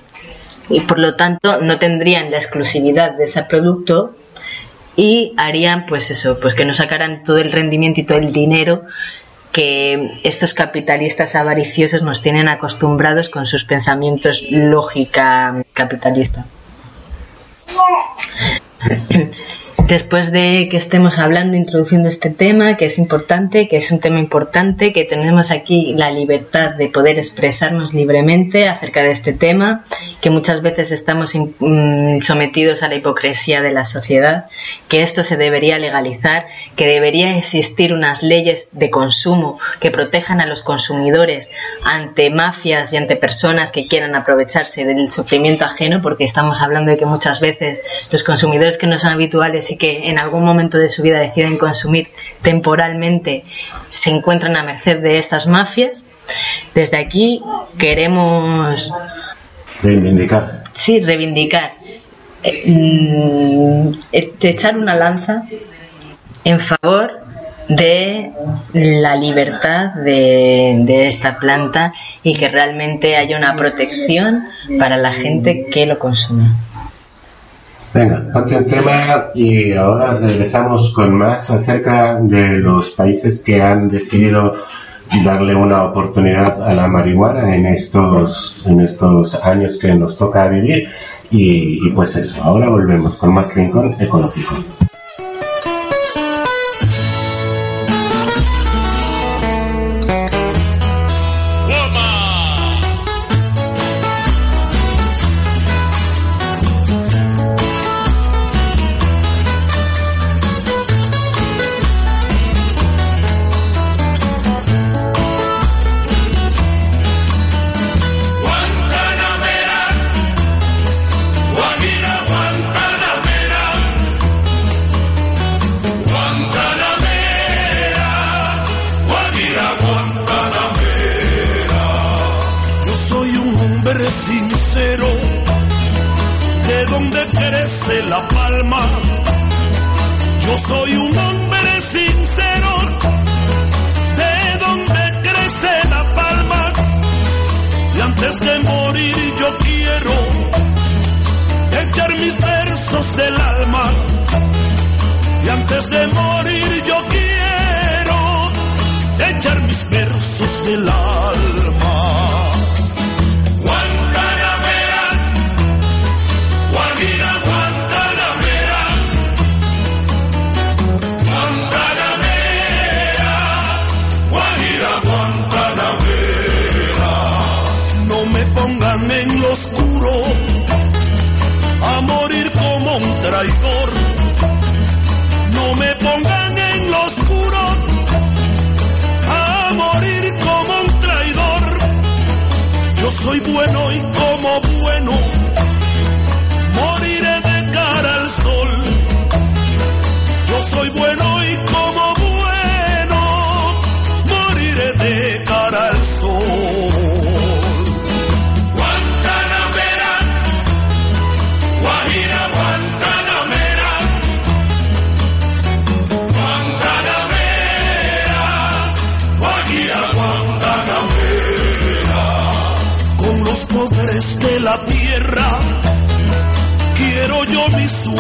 [0.69, 4.15] Y por lo tanto no tendrían la exclusividad de ese producto
[4.95, 8.84] y harían pues eso, pues que no sacaran todo el rendimiento y todo el dinero
[9.58, 16.45] que estos capitalistas avariciosos nos tienen acostumbrados con sus pensamientos lógica capitalista.
[19.88, 24.19] después de que estemos hablando, introduciendo este tema, que es importante, que es un tema
[24.19, 29.85] importante, que tenemos aquí la libertad de poder expresarnos libremente acerca de este tema,
[30.19, 34.47] que muchas veces estamos mm, sometidos a la hipocresía de la sociedad,
[34.89, 40.47] que esto se debería legalizar, que debería existir unas leyes de consumo que protejan a
[40.47, 41.49] los consumidores
[41.85, 46.97] ante mafias y ante personas que quieran aprovecharse del sufrimiento ajeno, porque estamos hablando de
[46.97, 47.79] que muchas veces
[48.11, 51.57] los consumidores que no son habituales y que en algún momento de su vida deciden
[51.57, 52.09] consumir
[52.41, 53.43] temporalmente
[53.89, 56.05] se encuentran a merced de estas mafias.
[56.73, 57.41] Desde aquí
[57.78, 58.91] queremos
[59.84, 60.63] reivindicar.
[60.73, 61.73] Sí, reivindicar.
[62.43, 65.41] Eh, mm, echar una lanza
[66.43, 67.28] en favor
[67.67, 68.32] de
[68.73, 71.91] la libertad de, de, esta planta
[72.23, 74.45] y que realmente haya una protección
[74.80, 76.45] para la gente que lo consume.
[77.93, 83.88] Venga, ponte el tema y ahora regresamos con más acerca de los países que han
[83.88, 84.55] decidido
[85.23, 90.89] darle una oportunidad a la marihuana en estos, en estos años que nos toca vivir.
[91.31, 94.76] Y, y pues eso, ahora volvemos con más Rincón Ecológico.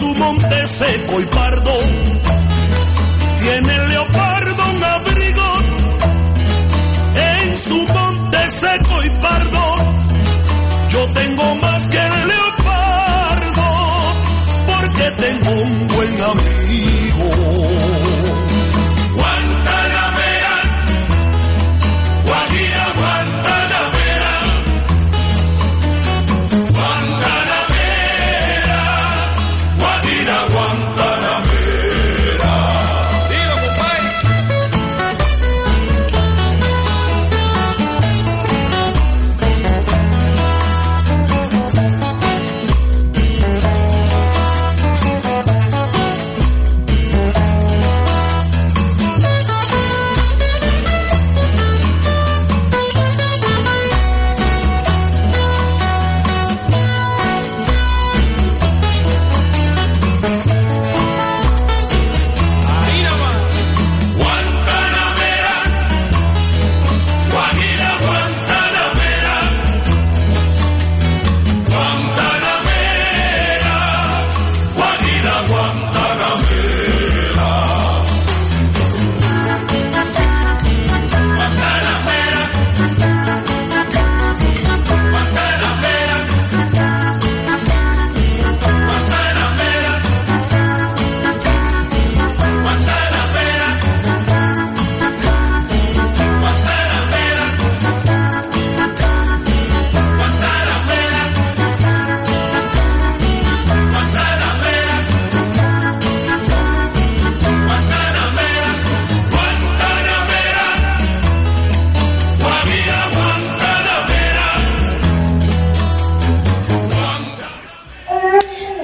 [0.00, 1.70] su monte seco y pardo,
[3.38, 3.89] tiene el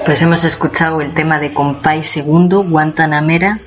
[0.07, 3.59] Pues hemos escuchado el tema de Compay Segundo, Guantanamera,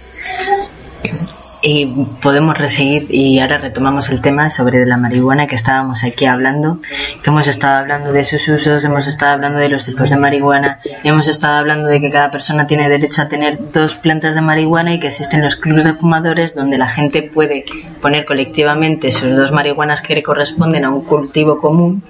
[1.60, 1.84] y
[2.22, 6.78] podemos reseguir y ahora retomamos el tema sobre la marihuana que estábamos aquí hablando,
[7.22, 10.80] que hemos estado hablando de sus usos, hemos estado hablando de los tipos de marihuana,
[11.04, 14.94] hemos estado hablando de que cada persona tiene derecho a tener dos plantas de marihuana
[14.94, 17.66] y que existen los clubes de fumadores donde la gente puede
[18.00, 22.02] poner colectivamente sus dos marihuanas que le corresponden a un cultivo común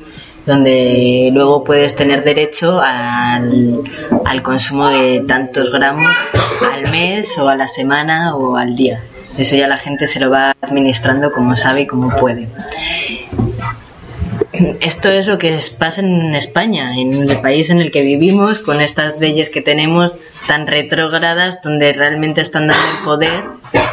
[0.47, 3.82] donde luego puedes tener derecho al,
[4.24, 6.11] al consumo de tantos gramos
[6.72, 9.03] al mes o a la semana o al día.
[9.38, 12.49] Eso ya la gente se lo va administrando como sabe y como puede.
[14.80, 18.80] Esto es lo que pasa en España, en el país en el que vivimos, con
[18.80, 20.14] estas leyes que tenemos
[20.46, 23.44] tan retrógradas, donde realmente están dando el poder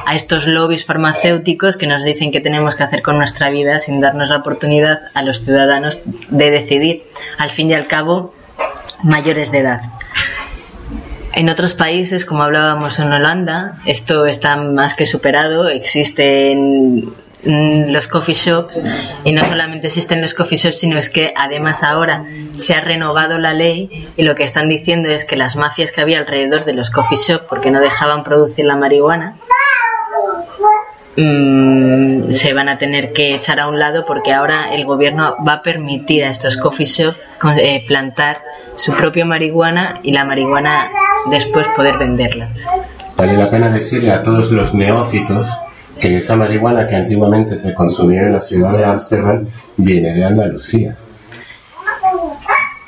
[0.06, 4.02] a estos lobbies farmacéuticos que nos dicen qué tenemos que hacer con nuestra vida sin
[4.02, 7.04] darnos la oportunidad a los ciudadanos de decidir,
[7.38, 8.34] al fin y al cabo,
[9.04, 9.82] mayores de edad.
[11.34, 15.70] En otros países, como hablábamos en Holanda, esto está más que superado.
[15.70, 17.14] Existen
[17.48, 18.74] los coffee shops
[19.24, 22.26] y no solamente existen los coffee shops sino es que además ahora
[22.58, 26.02] se ha renovado la ley y lo que están diciendo es que las mafias que
[26.02, 29.38] había alrededor de los coffee shops porque no dejaban producir la marihuana
[31.16, 35.54] mm, se van a tener que echar a un lado porque ahora el gobierno va
[35.54, 37.18] a permitir a estos coffee shops
[37.62, 38.42] eh, plantar
[38.76, 40.92] su propia marihuana y la marihuana
[41.30, 42.50] después poder venderla.
[43.16, 45.50] Vale la pena decirle a todos los neófitos
[46.00, 49.46] que esa marihuana que antiguamente se consumía en la ciudad de Ámsterdam
[49.78, 50.96] viene de Andalucía.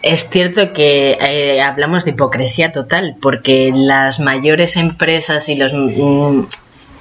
[0.02, 6.44] Es cierto que eh, hablamos de hipocresía total, porque las mayores empresas y los mm,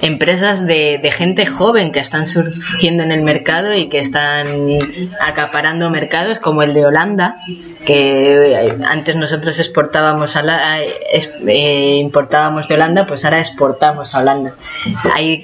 [0.00, 4.46] empresas de, de, gente joven que están surgiendo en el mercado y que están
[5.20, 7.34] acaparando mercados como el de Holanda,
[7.84, 14.20] que eh, antes nosotros exportábamos a la, eh, importábamos de Holanda, pues ahora exportamos a
[14.20, 14.54] Holanda.
[15.14, 15.42] Hay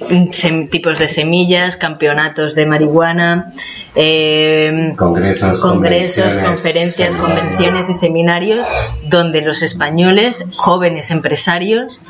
[0.71, 3.49] tipos de semillas, campeonatos de marihuana,
[3.97, 8.67] eh, congresos, congresos conferencias, convenciones y seminarios
[9.05, 12.01] donde los españoles, jóvenes empresarios,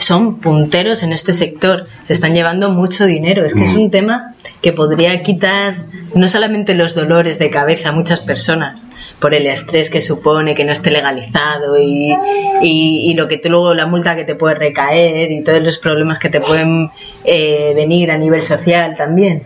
[0.00, 3.44] son punteros en este sector, se están llevando mucho dinero.
[3.44, 3.80] Es que es mm.
[3.80, 5.84] un tema que podría quitar
[6.14, 8.86] no solamente los dolores de cabeza a muchas personas
[9.20, 12.16] por el estrés que supone que no esté legalizado y,
[12.62, 16.30] y, lo que luego la multa que te puede recaer y todos los problemas que
[16.30, 16.90] te pueden
[17.24, 19.44] eh, venir a nivel social también.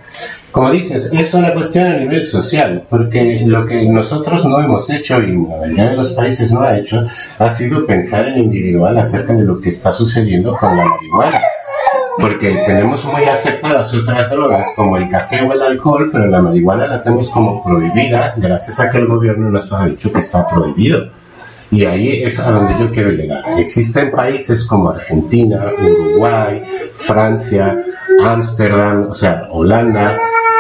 [0.50, 5.20] Como dices, es una cuestión a nivel social, porque lo que nosotros no hemos hecho
[5.20, 7.04] y la mayoría de los países no ha hecho
[7.38, 11.40] ha sido pensar en individual acerca de lo que está sucediendo con la marihuana
[12.18, 16.86] porque tenemos muy aceptadas otras drogas como el café o el alcohol, pero la marihuana
[16.86, 21.08] la tenemos como prohibida gracias a que el gobierno nos ha dicho que está prohibido.
[21.70, 23.42] Y ahí es a donde yo quiero llegar.
[23.58, 26.62] Existen países como Argentina, Uruguay,
[26.92, 27.76] Francia,
[28.24, 30.18] Ámsterdam, o sea, Holanda,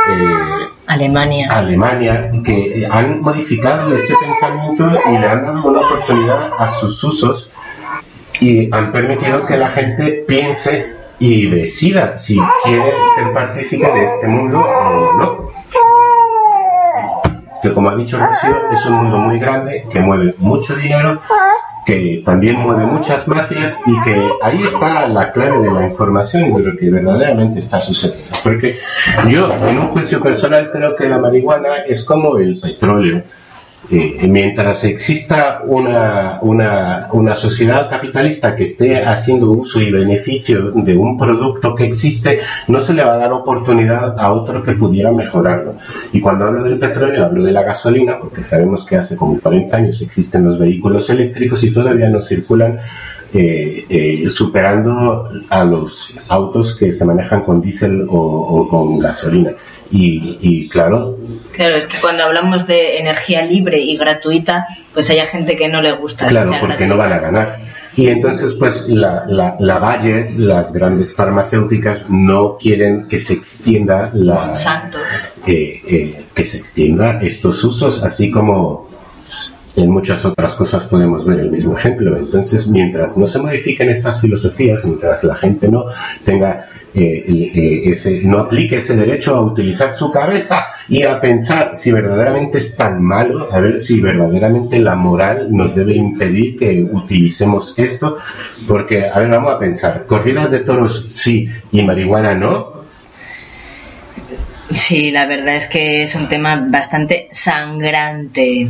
[0.08, 1.48] eh, Alemania.
[1.50, 7.50] Alemania, que han modificado ese pensamiento y le han dado una oportunidad a sus usos
[8.40, 14.26] y han permitido que la gente piense y decida si quiere ser partícipe de este
[14.26, 15.53] mundo o no.
[17.64, 21.18] Que como ha dicho Rocío, es un mundo muy grande que mueve mucho dinero,
[21.86, 26.52] que también mueve muchas mafias y que ahí está la clave de la información y
[26.52, 28.36] de lo que verdaderamente está sucediendo.
[28.44, 28.76] Porque
[29.30, 33.22] yo, en un juicio personal, creo que la marihuana es como el petróleo
[33.90, 40.96] eh, mientras exista una, una, una, sociedad capitalista que esté haciendo uso y beneficio de
[40.96, 45.12] un producto que existe, no se le va a dar oportunidad a otro que pudiera
[45.12, 45.74] mejorarlo.
[46.12, 49.76] Y cuando hablo del petróleo, hablo de la gasolina, porque sabemos que hace como 40
[49.76, 52.78] años existen los vehículos eléctricos y todavía no circulan
[53.34, 59.52] eh, eh, superando a los autos que se manejan con diésel o, con gasolina.
[59.90, 61.18] Y, y, claro.
[61.54, 65.80] Claro, es que cuando hablamos de energía libre y gratuita, pues hay gente que no
[65.80, 66.26] le gusta.
[66.26, 67.58] Claro, porque no van a ganar.
[67.96, 74.10] Y entonces, pues la, la, la Valle, las grandes farmacéuticas, no quieren que se extienda
[74.12, 74.52] la.
[75.46, 78.88] Eh, eh, que se extienda estos usos, así como
[79.76, 82.16] en muchas otras cosas podemos ver el mismo ejemplo.
[82.16, 85.86] Entonces, mientras no se modifiquen estas filosofías, mientras la gente no
[86.24, 91.72] tenga eh, eh, ese, no aplique ese derecho a utilizar su cabeza y a pensar
[91.74, 96.86] si verdaderamente es tan malo, a ver si verdaderamente la moral nos debe impedir que
[96.88, 98.16] utilicemos esto,
[98.68, 102.74] porque, a ver, vamos a pensar, corridas de toros sí y marihuana no,
[104.72, 108.68] Sí, la verdad es que es un tema bastante sangrante.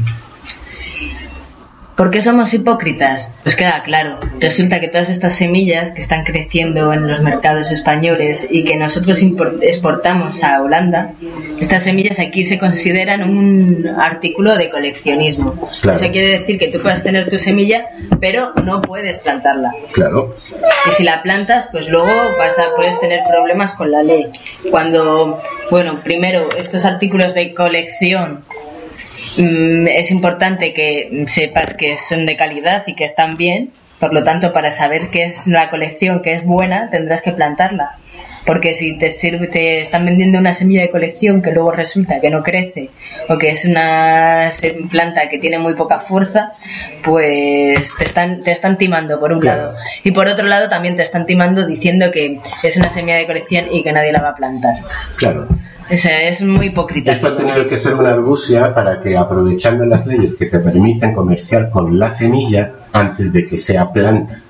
[1.96, 3.40] ¿Por qué somos hipócritas?
[3.44, 4.18] Pues queda claro.
[4.40, 9.22] Resulta que todas estas semillas que están creciendo en los mercados españoles y que nosotros
[9.60, 11.12] exportamos a Holanda,
[11.60, 15.68] estas semillas aquí se consideran un artículo de coleccionismo.
[15.70, 17.86] Eso quiere decir que tú puedes tener tu semilla,
[18.20, 19.72] pero no puedes plantarla.
[19.92, 20.34] Claro.
[20.88, 24.26] Y si la plantas, pues luego vas a, puedes tener problemas con la ley.
[24.70, 25.40] Cuando,
[25.70, 28.44] bueno, primero, estos artículos de colección
[29.36, 33.72] es importante que sepas que son de calidad y que están bien.
[33.98, 37.98] Por lo tanto, para saber qué es la colección que es buena, tendrás que plantarla.
[38.46, 42.30] Porque si te sirve, te están vendiendo una semilla de colección que luego resulta que
[42.30, 42.90] no crece
[43.28, 44.50] o que es una
[44.90, 46.52] planta que tiene muy poca fuerza,
[47.02, 49.74] pues te están, te están timando por un lado.
[50.02, 53.66] Y por otro lado también te están timando diciendo que es una semilla de colección
[53.72, 54.74] y que nadie la va a plantar.
[55.16, 55.48] Claro.
[55.92, 57.12] O sea, es muy hipócrita.
[57.12, 61.14] Esto ha tenido que ser una argucia para que, aprovechando las leyes que te permiten
[61.14, 64.43] comerciar con la semilla antes de que sea planta,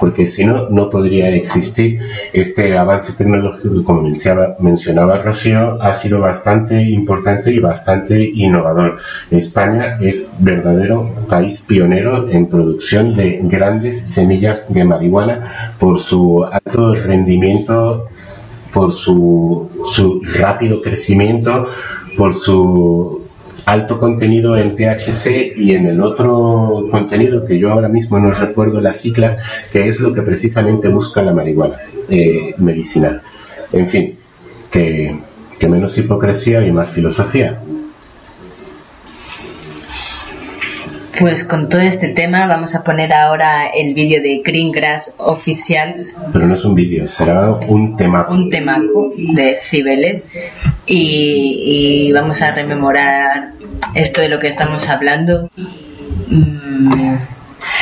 [0.00, 2.00] porque si no, no podría existir
[2.32, 8.98] este avance tecnológico como mencionaba, Rocío, ha sido bastante importante y bastante innovador.
[9.30, 15.40] España es verdadero país pionero en producción de grandes semillas de marihuana
[15.78, 18.08] por su alto rendimiento
[18.72, 21.66] por su, su rápido crecimiento,
[22.16, 23.19] por su
[23.66, 28.80] alto contenido en THC y en el otro contenido que yo ahora mismo no recuerdo
[28.80, 29.38] las ciclas,
[29.72, 31.76] que es lo que precisamente busca la marihuana
[32.08, 33.22] eh, medicinal.
[33.72, 34.18] En fin,
[34.70, 35.16] que,
[35.58, 37.60] que menos hipocresía y más filosofía.
[41.20, 46.02] Pues con todo este tema vamos a poner ahora el vídeo de Greengrass oficial.
[46.32, 48.32] Pero no es un vídeo, será un temaco.
[48.32, 50.32] Un temaco de Cibeles
[50.86, 53.52] y, vamos a rememorar
[53.94, 55.50] esto de lo que estamos hablando.
[56.28, 57.16] Mm,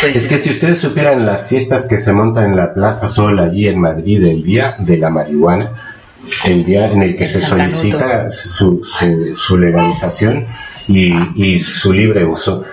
[0.01, 3.39] pues es que si ustedes supieran las fiestas que se montan en la Plaza Sol
[3.39, 5.98] allí en Madrid el día de la marihuana,
[6.47, 10.47] el día en el que se solicita su, su, legalización
[10.87, 12.65] y, y, su libre uso.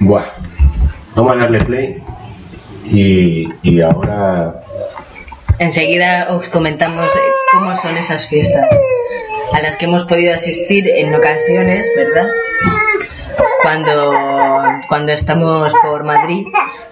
[0.00, 0.24] Buah.
[1.14, 2.02] Vamos a darle play
[2.84, 4.62] y, y ahora...
[5.58, 7.12] Enseguida os comentamos
[7.52, 8.68] cómo son esas fiestas
[9.52, 12.28] a las que hemos podido asistir en ocasiones, ¿verdad?
[13.62, 14.12] Cuando,
[14.88, 16.46] cuando estamos por Madrid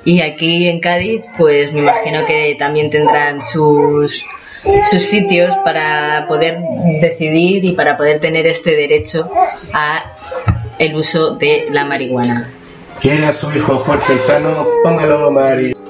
[0.05, 4.27] y aquí en Cádiz, pues me imagino que también tendrán sus
[4.91, 6.59] sus sitios para poder
[7.01, 9.31] decidir y para poder tener este derecho
[9.73, 10.13] a
[10.79, 12.51] el uso de la marihuana.
[13.01, 14.67] ¿Quiere a su hijo fuerte y sano?
[14.83, 15.86] Póngalo.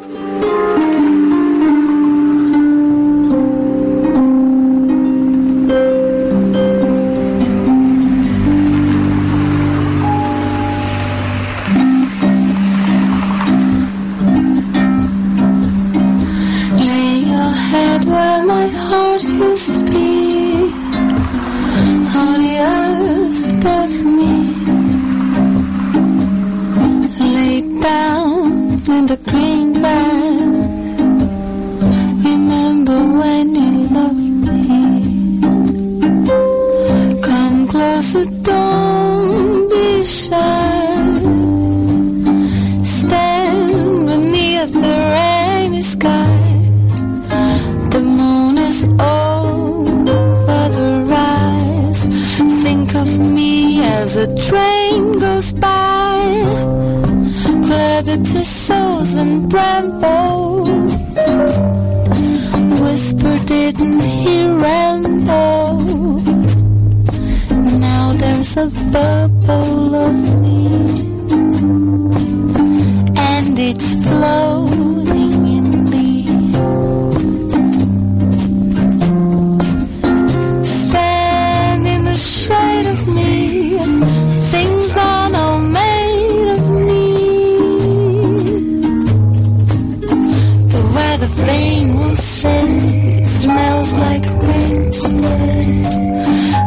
[91.18, 92.64] the rain will set.
[92.64, 94.90] It smells like rain.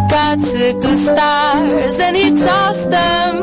[0.10, 3.34] God took the stars and he tossed them.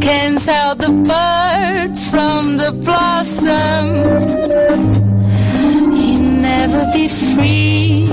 [0.00, 3.50] Can't tell the birds from the blossoms.
[6.00, 8.09] He'll never be free.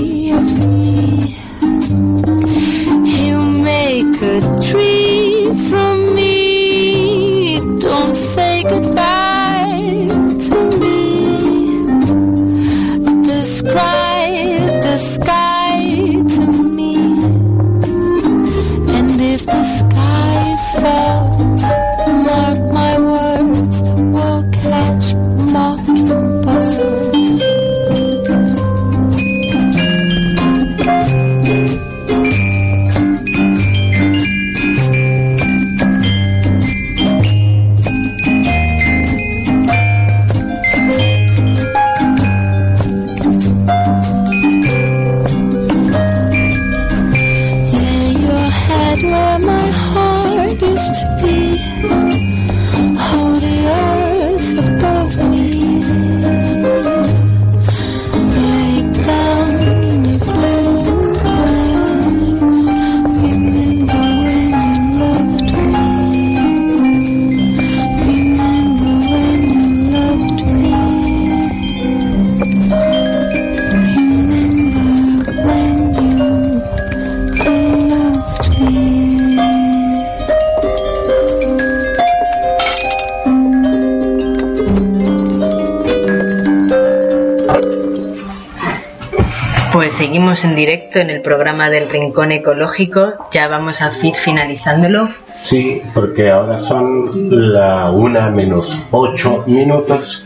[90.08, 93.12] Seguimos en directo en el programa del Rincón Ecológico.
[93.30, 95.06] Ya vamos a ir finalizándolo.
[95.34, 100.24] Sí, porque ahora son la una menos ocho minutos.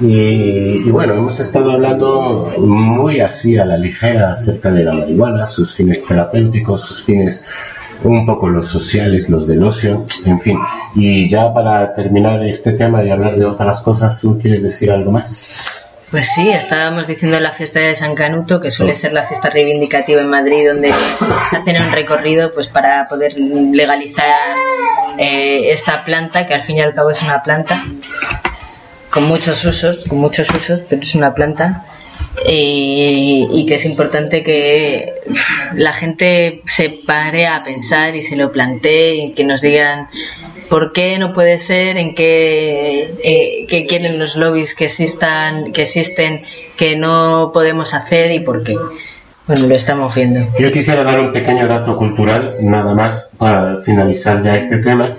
[0.00, 5.46] Y, y, bueno, hemos estado hablando muy así a la ligera acerca de la marihuana,
[5.46, 7.46] sus fines terapéuticos, sus fines
[8.04, 10.58] un poco los sociales, los del ocio, en fin.
[10.94, 15.10] Y ya para terminar este tema y hablar de otras cosas, ¿tú quieres decir algo
[15.10, 15.81] más?
[16.12, 20.20] Pues sí, estábamos diciendo la fiesta de San Canuto, que suele ser la fiesta reivindicativa
[20.20, 20.92] en Madrid, donde
[21.52, 24.54] hacen un recorrido pues para poder legalizar
[25.16, 27.82] eh, esta planta, que al fin y al cabo es una planta
[29.08, 31.86] con muchos usos, con muchos usos, pero es una planta
[32.48, 35.14] y, y, que es importante que
[35.74, 40.08] la gente se pare a pensar y se lo plantee y que nos digan
[40.72, 45.82] por qué no puede ser, en qué, eh, qué quieren los lobbies que existan, que
[45.82, 46.42] existen,
[46.78, 48.76] que no podemos hacer y por qué.
[49.46, 50.46] Bueno, lo estamos viendo.
[50.58, 55.16] Yo quisiera dar un pequeño dato cultural, nada más, para finalizar ya este tema.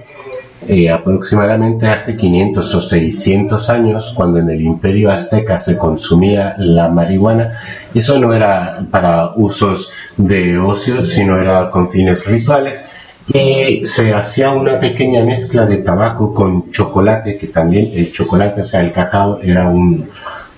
[0.66, 6.88] Eh, aproximadamente hace 500 o 600 años, cuando en el imperio azteca se consumía la
[6.88, 7.51] marihuana,
[7.93, 12.86] eso no era para usos de ocio, sino era con fines rituales,
[13.28, 18.66] y se hacía una pequeña mezcla de tabaco con chocolate, que también el chocolate, o
[18.66, 20.09] sea, el cacao era un,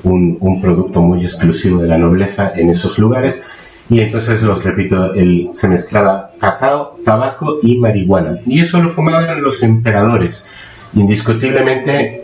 [0.04, 3.72] un, un producto muy exclusivo de la nobleza en esos lugares.
[3.88, 8.40] Y entonces los repito, el, se mezclaba cacao, tabaco y marihuana.
[8.46, 10.52] Y eso lo fumaban los emperadores.
[10.94, 12.24] Indiscutiblemente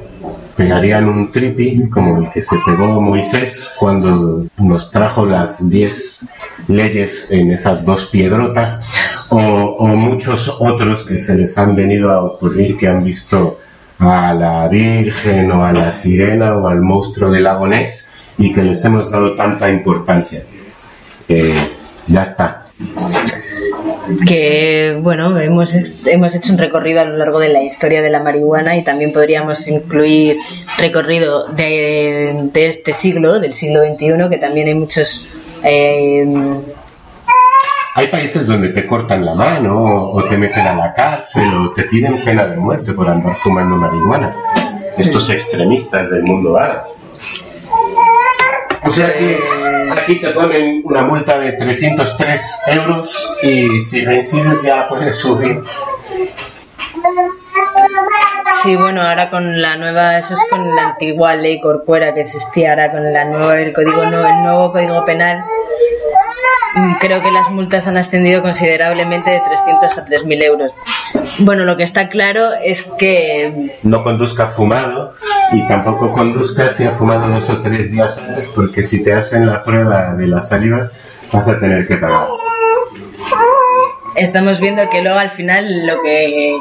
[0.57, 6.25] pegarían un tripi como el que se pegó Moisés cuando nos trajo las 10
[6.67, 8.81] leyes en esas dos piedrotas
[9.29, 13.59] o, muchos otros que se les han venido a ocurrir que han visto
[13.99, 18.61] a la Virgen o a la Sirena o al monstruo del lago Ness y que
[18.61, 20.41] les hemos dado tanta importancia
[22.07, 22.65] ya está.
[24.27, 25.75] Que bueno, hemos,
[26.05, 29.13] hemos hecho un recorrido a lo largo de la historia de la marihuana y también
[29.13, 30.37] podríamos incluir
[30.77, 35.27] recorrido de, de este siglo, del siglo XXI, que también hay muchos.
[35.63, 36.25] Eh,
[37.93, 41.83] hay países donde te cortan la mano o te meten a la cárcel o te
[41.83, 44.33] piden pena de muerte por andar fumando marihuana.
[44.97, 46.81] Estos extremistas del mundo árabe.
[48.83, 49.37] O sea que
[50.01, 55.61] aquí te ponen una multa de 303 euros y si reincides ya puedes subir.
[58.63, 62.71] Sí, bueno, ahora con la nueva, eso es con la antigua ley corcuera que existía,
[62.71, 64.11] ahora con la nueva, el código el
[64.43, 65.43] nuevo código penal,
[66.99, 70.71] creo que las multas han ascendido considerablemente de 300 a 3.000 euros.
[71.39, 73.77] Bueno, lo que está claro es que...
[73.83, 75.13] No conduzca fumado
[75.51, 79.45] y tampoco conduzca si ha fumado dos o tres días antes porque si te hacen
[79.45, 80.89] la prueba de la saliva
[81.31, 82.27] vas a tener que pagar.
[84.15, 86.55] Estamos viendo que luego al final lo que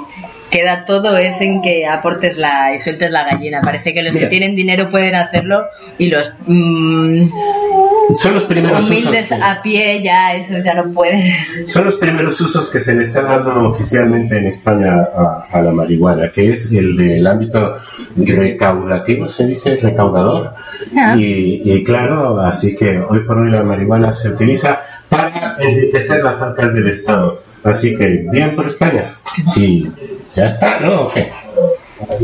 [0.50, 3.60] queda todo es en que aportes la y sueltes la gallina.
[3.62, 5.64] Parece que los que tienen dinero pueden hacerlo
[6.00, 7.28] y los mmm,
[8.14, 11.32] son los primeros humildes usos a pie ya eso ya no pueden.
[11.66, 15.72] Son los primeros usos que se le está dando oficialmente en España a, a la
[15.72, 17.72] marihuana, que es el del ámbito
[18.16, 20.54] recaudativo, se dice recaudador.
[20.96, 21.14] Ah.
[21.16, 24.78] Y, y claro, así que hoy por hoy la marihuana se utiliza
[25.08, 27.38] para enriquecer las arcas del Estado.
[27.62, 29.16] Así que bien por España.
[29.54, 29.86] Y
[30.34, 31.02] ya está, ¿no?
[31.02, 31.30] ¿O qué?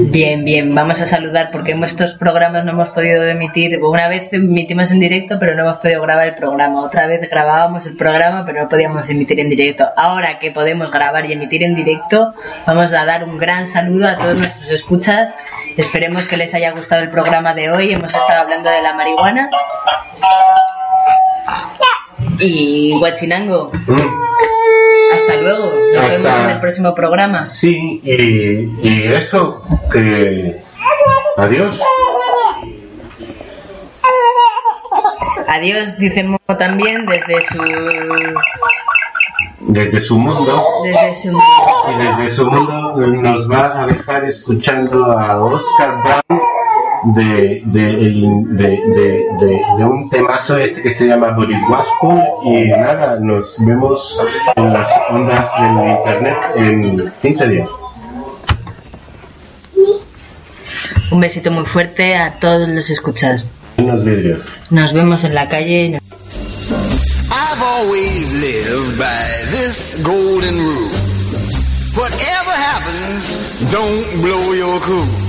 [0.08, 4.32] Bien, bien, vamos a saludar porque en estos programas no hemos podido emitir, una vez
[4.32, 8.44] emitimos en directo pero no hemos podido grabar el programa, otra vez grabábamos el programa
[8.44, 9.84] pero no podíamos emitir en directo.
[9.96, 12.34] Ahora que podemos grabar y emitir en directo,
[12.66, 15.34] vamos a dar un gran saludo a todos nuestros escuchas.
[15.76, 17.92] Esperemos que les haya gustado el programa de hoy.
[17.92, 19.50] Hemos estado hablando de la marihuana.
[22.40, 23.72] Y Huachinango.
[25.16, 25.72] Hasta luego.
[25.94, 27.44] Nos Hasta- vemos en el próximo programa.
[27.44, 29.62] Sí, y, y eso,
[29.92, 30.62] que...
[31.36, 31.80] Adiós.
[35.48, 37.62] Adiós, dice Mo también desde su
[39.60, 40.62] Desde su mundo.
[40.84, 46.40] desde su Y desde su mundo nos va a dejar escuchando a Oscar Brown
[47.14, 48.68] de, de, de, de,
[49.40, 54.18] de- de un temazo este que se llama Borihuasco y nada, nos vemos
[54.56, 57.70] en las ondas del internet en 15 días.
[61.10, 63.46] un besito muy fuerte a todos los escuchados.
[63.76, 64.42] Vidrios.
[64.70, 66.00] Nos vemos en la calle.
[67.30, 70.90] I've always lived by this golden rule.
[71.94, 75.25] Whatever happens, don't blow your cool.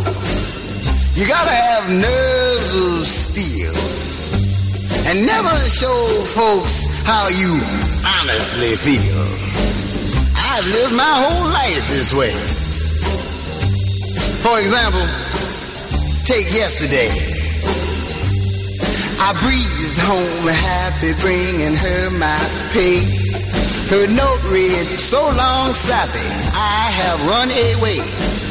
[1.18, 3.74] You gotta have nerves of steel
[5.10, 5.98] and never show
[6.30, 7.58] folks how you
[8.22, 9.26] honestly feel.
[10.38, 12.30] I've lived my whole life this way.
[14.46, 15.02] For example,
[16.26, 17.10] take yesterday.
[19.18, 22.38] I breezed home happy, bringing her my
[22.70, 23.02] pay.
[23.90, 28.47] Her note read, so long, Sappy, I have run away.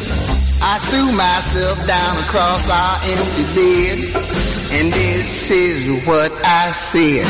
[0.68, 3.98] I threw myself down across our empty bed,
[4.72, 7.24] and this is what I said.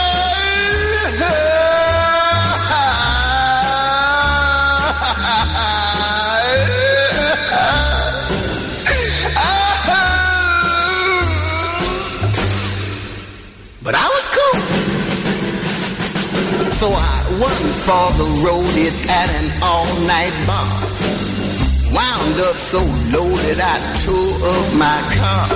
[17.85, 20.69] for the road it at an all-night bar.
[21.93, 22.79] Wound up so
[23.09, 25.47] loaded I tore up my car.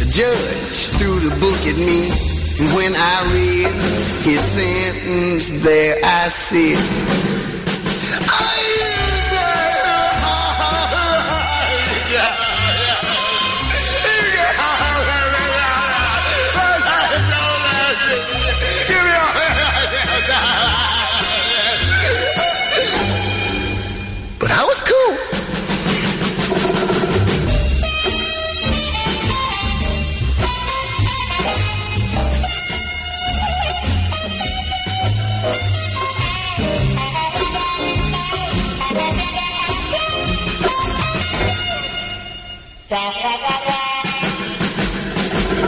[0.00, 2.10] The judge threw the book at me,
[2.58, 3.72] and when I read
[4.24, 7.37] his sentence, mm, there I sit.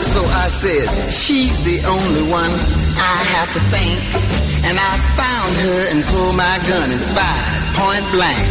[0.03, 3.99] So I said, she's the only one I have to thank.
[4.67, 8.47] And I found her and pulled my gun and fired point blank.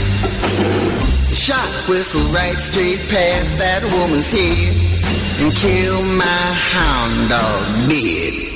[1.29, 4.73] The shot whistled right straight past that woman's head
[5.45, 8.50] and killed my hound dog dead.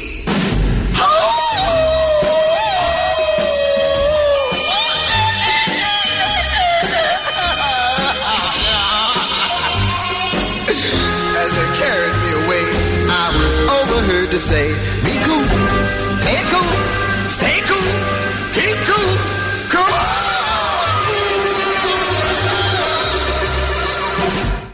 [14.45, 14.69] Say,
[15.03, 15.47] be cool,
[16.21, 16.73] play cool,
[17.31, 17.93] stay cool,
[18.53, 19.17] keep cool,
[19.71, 20.34] cool.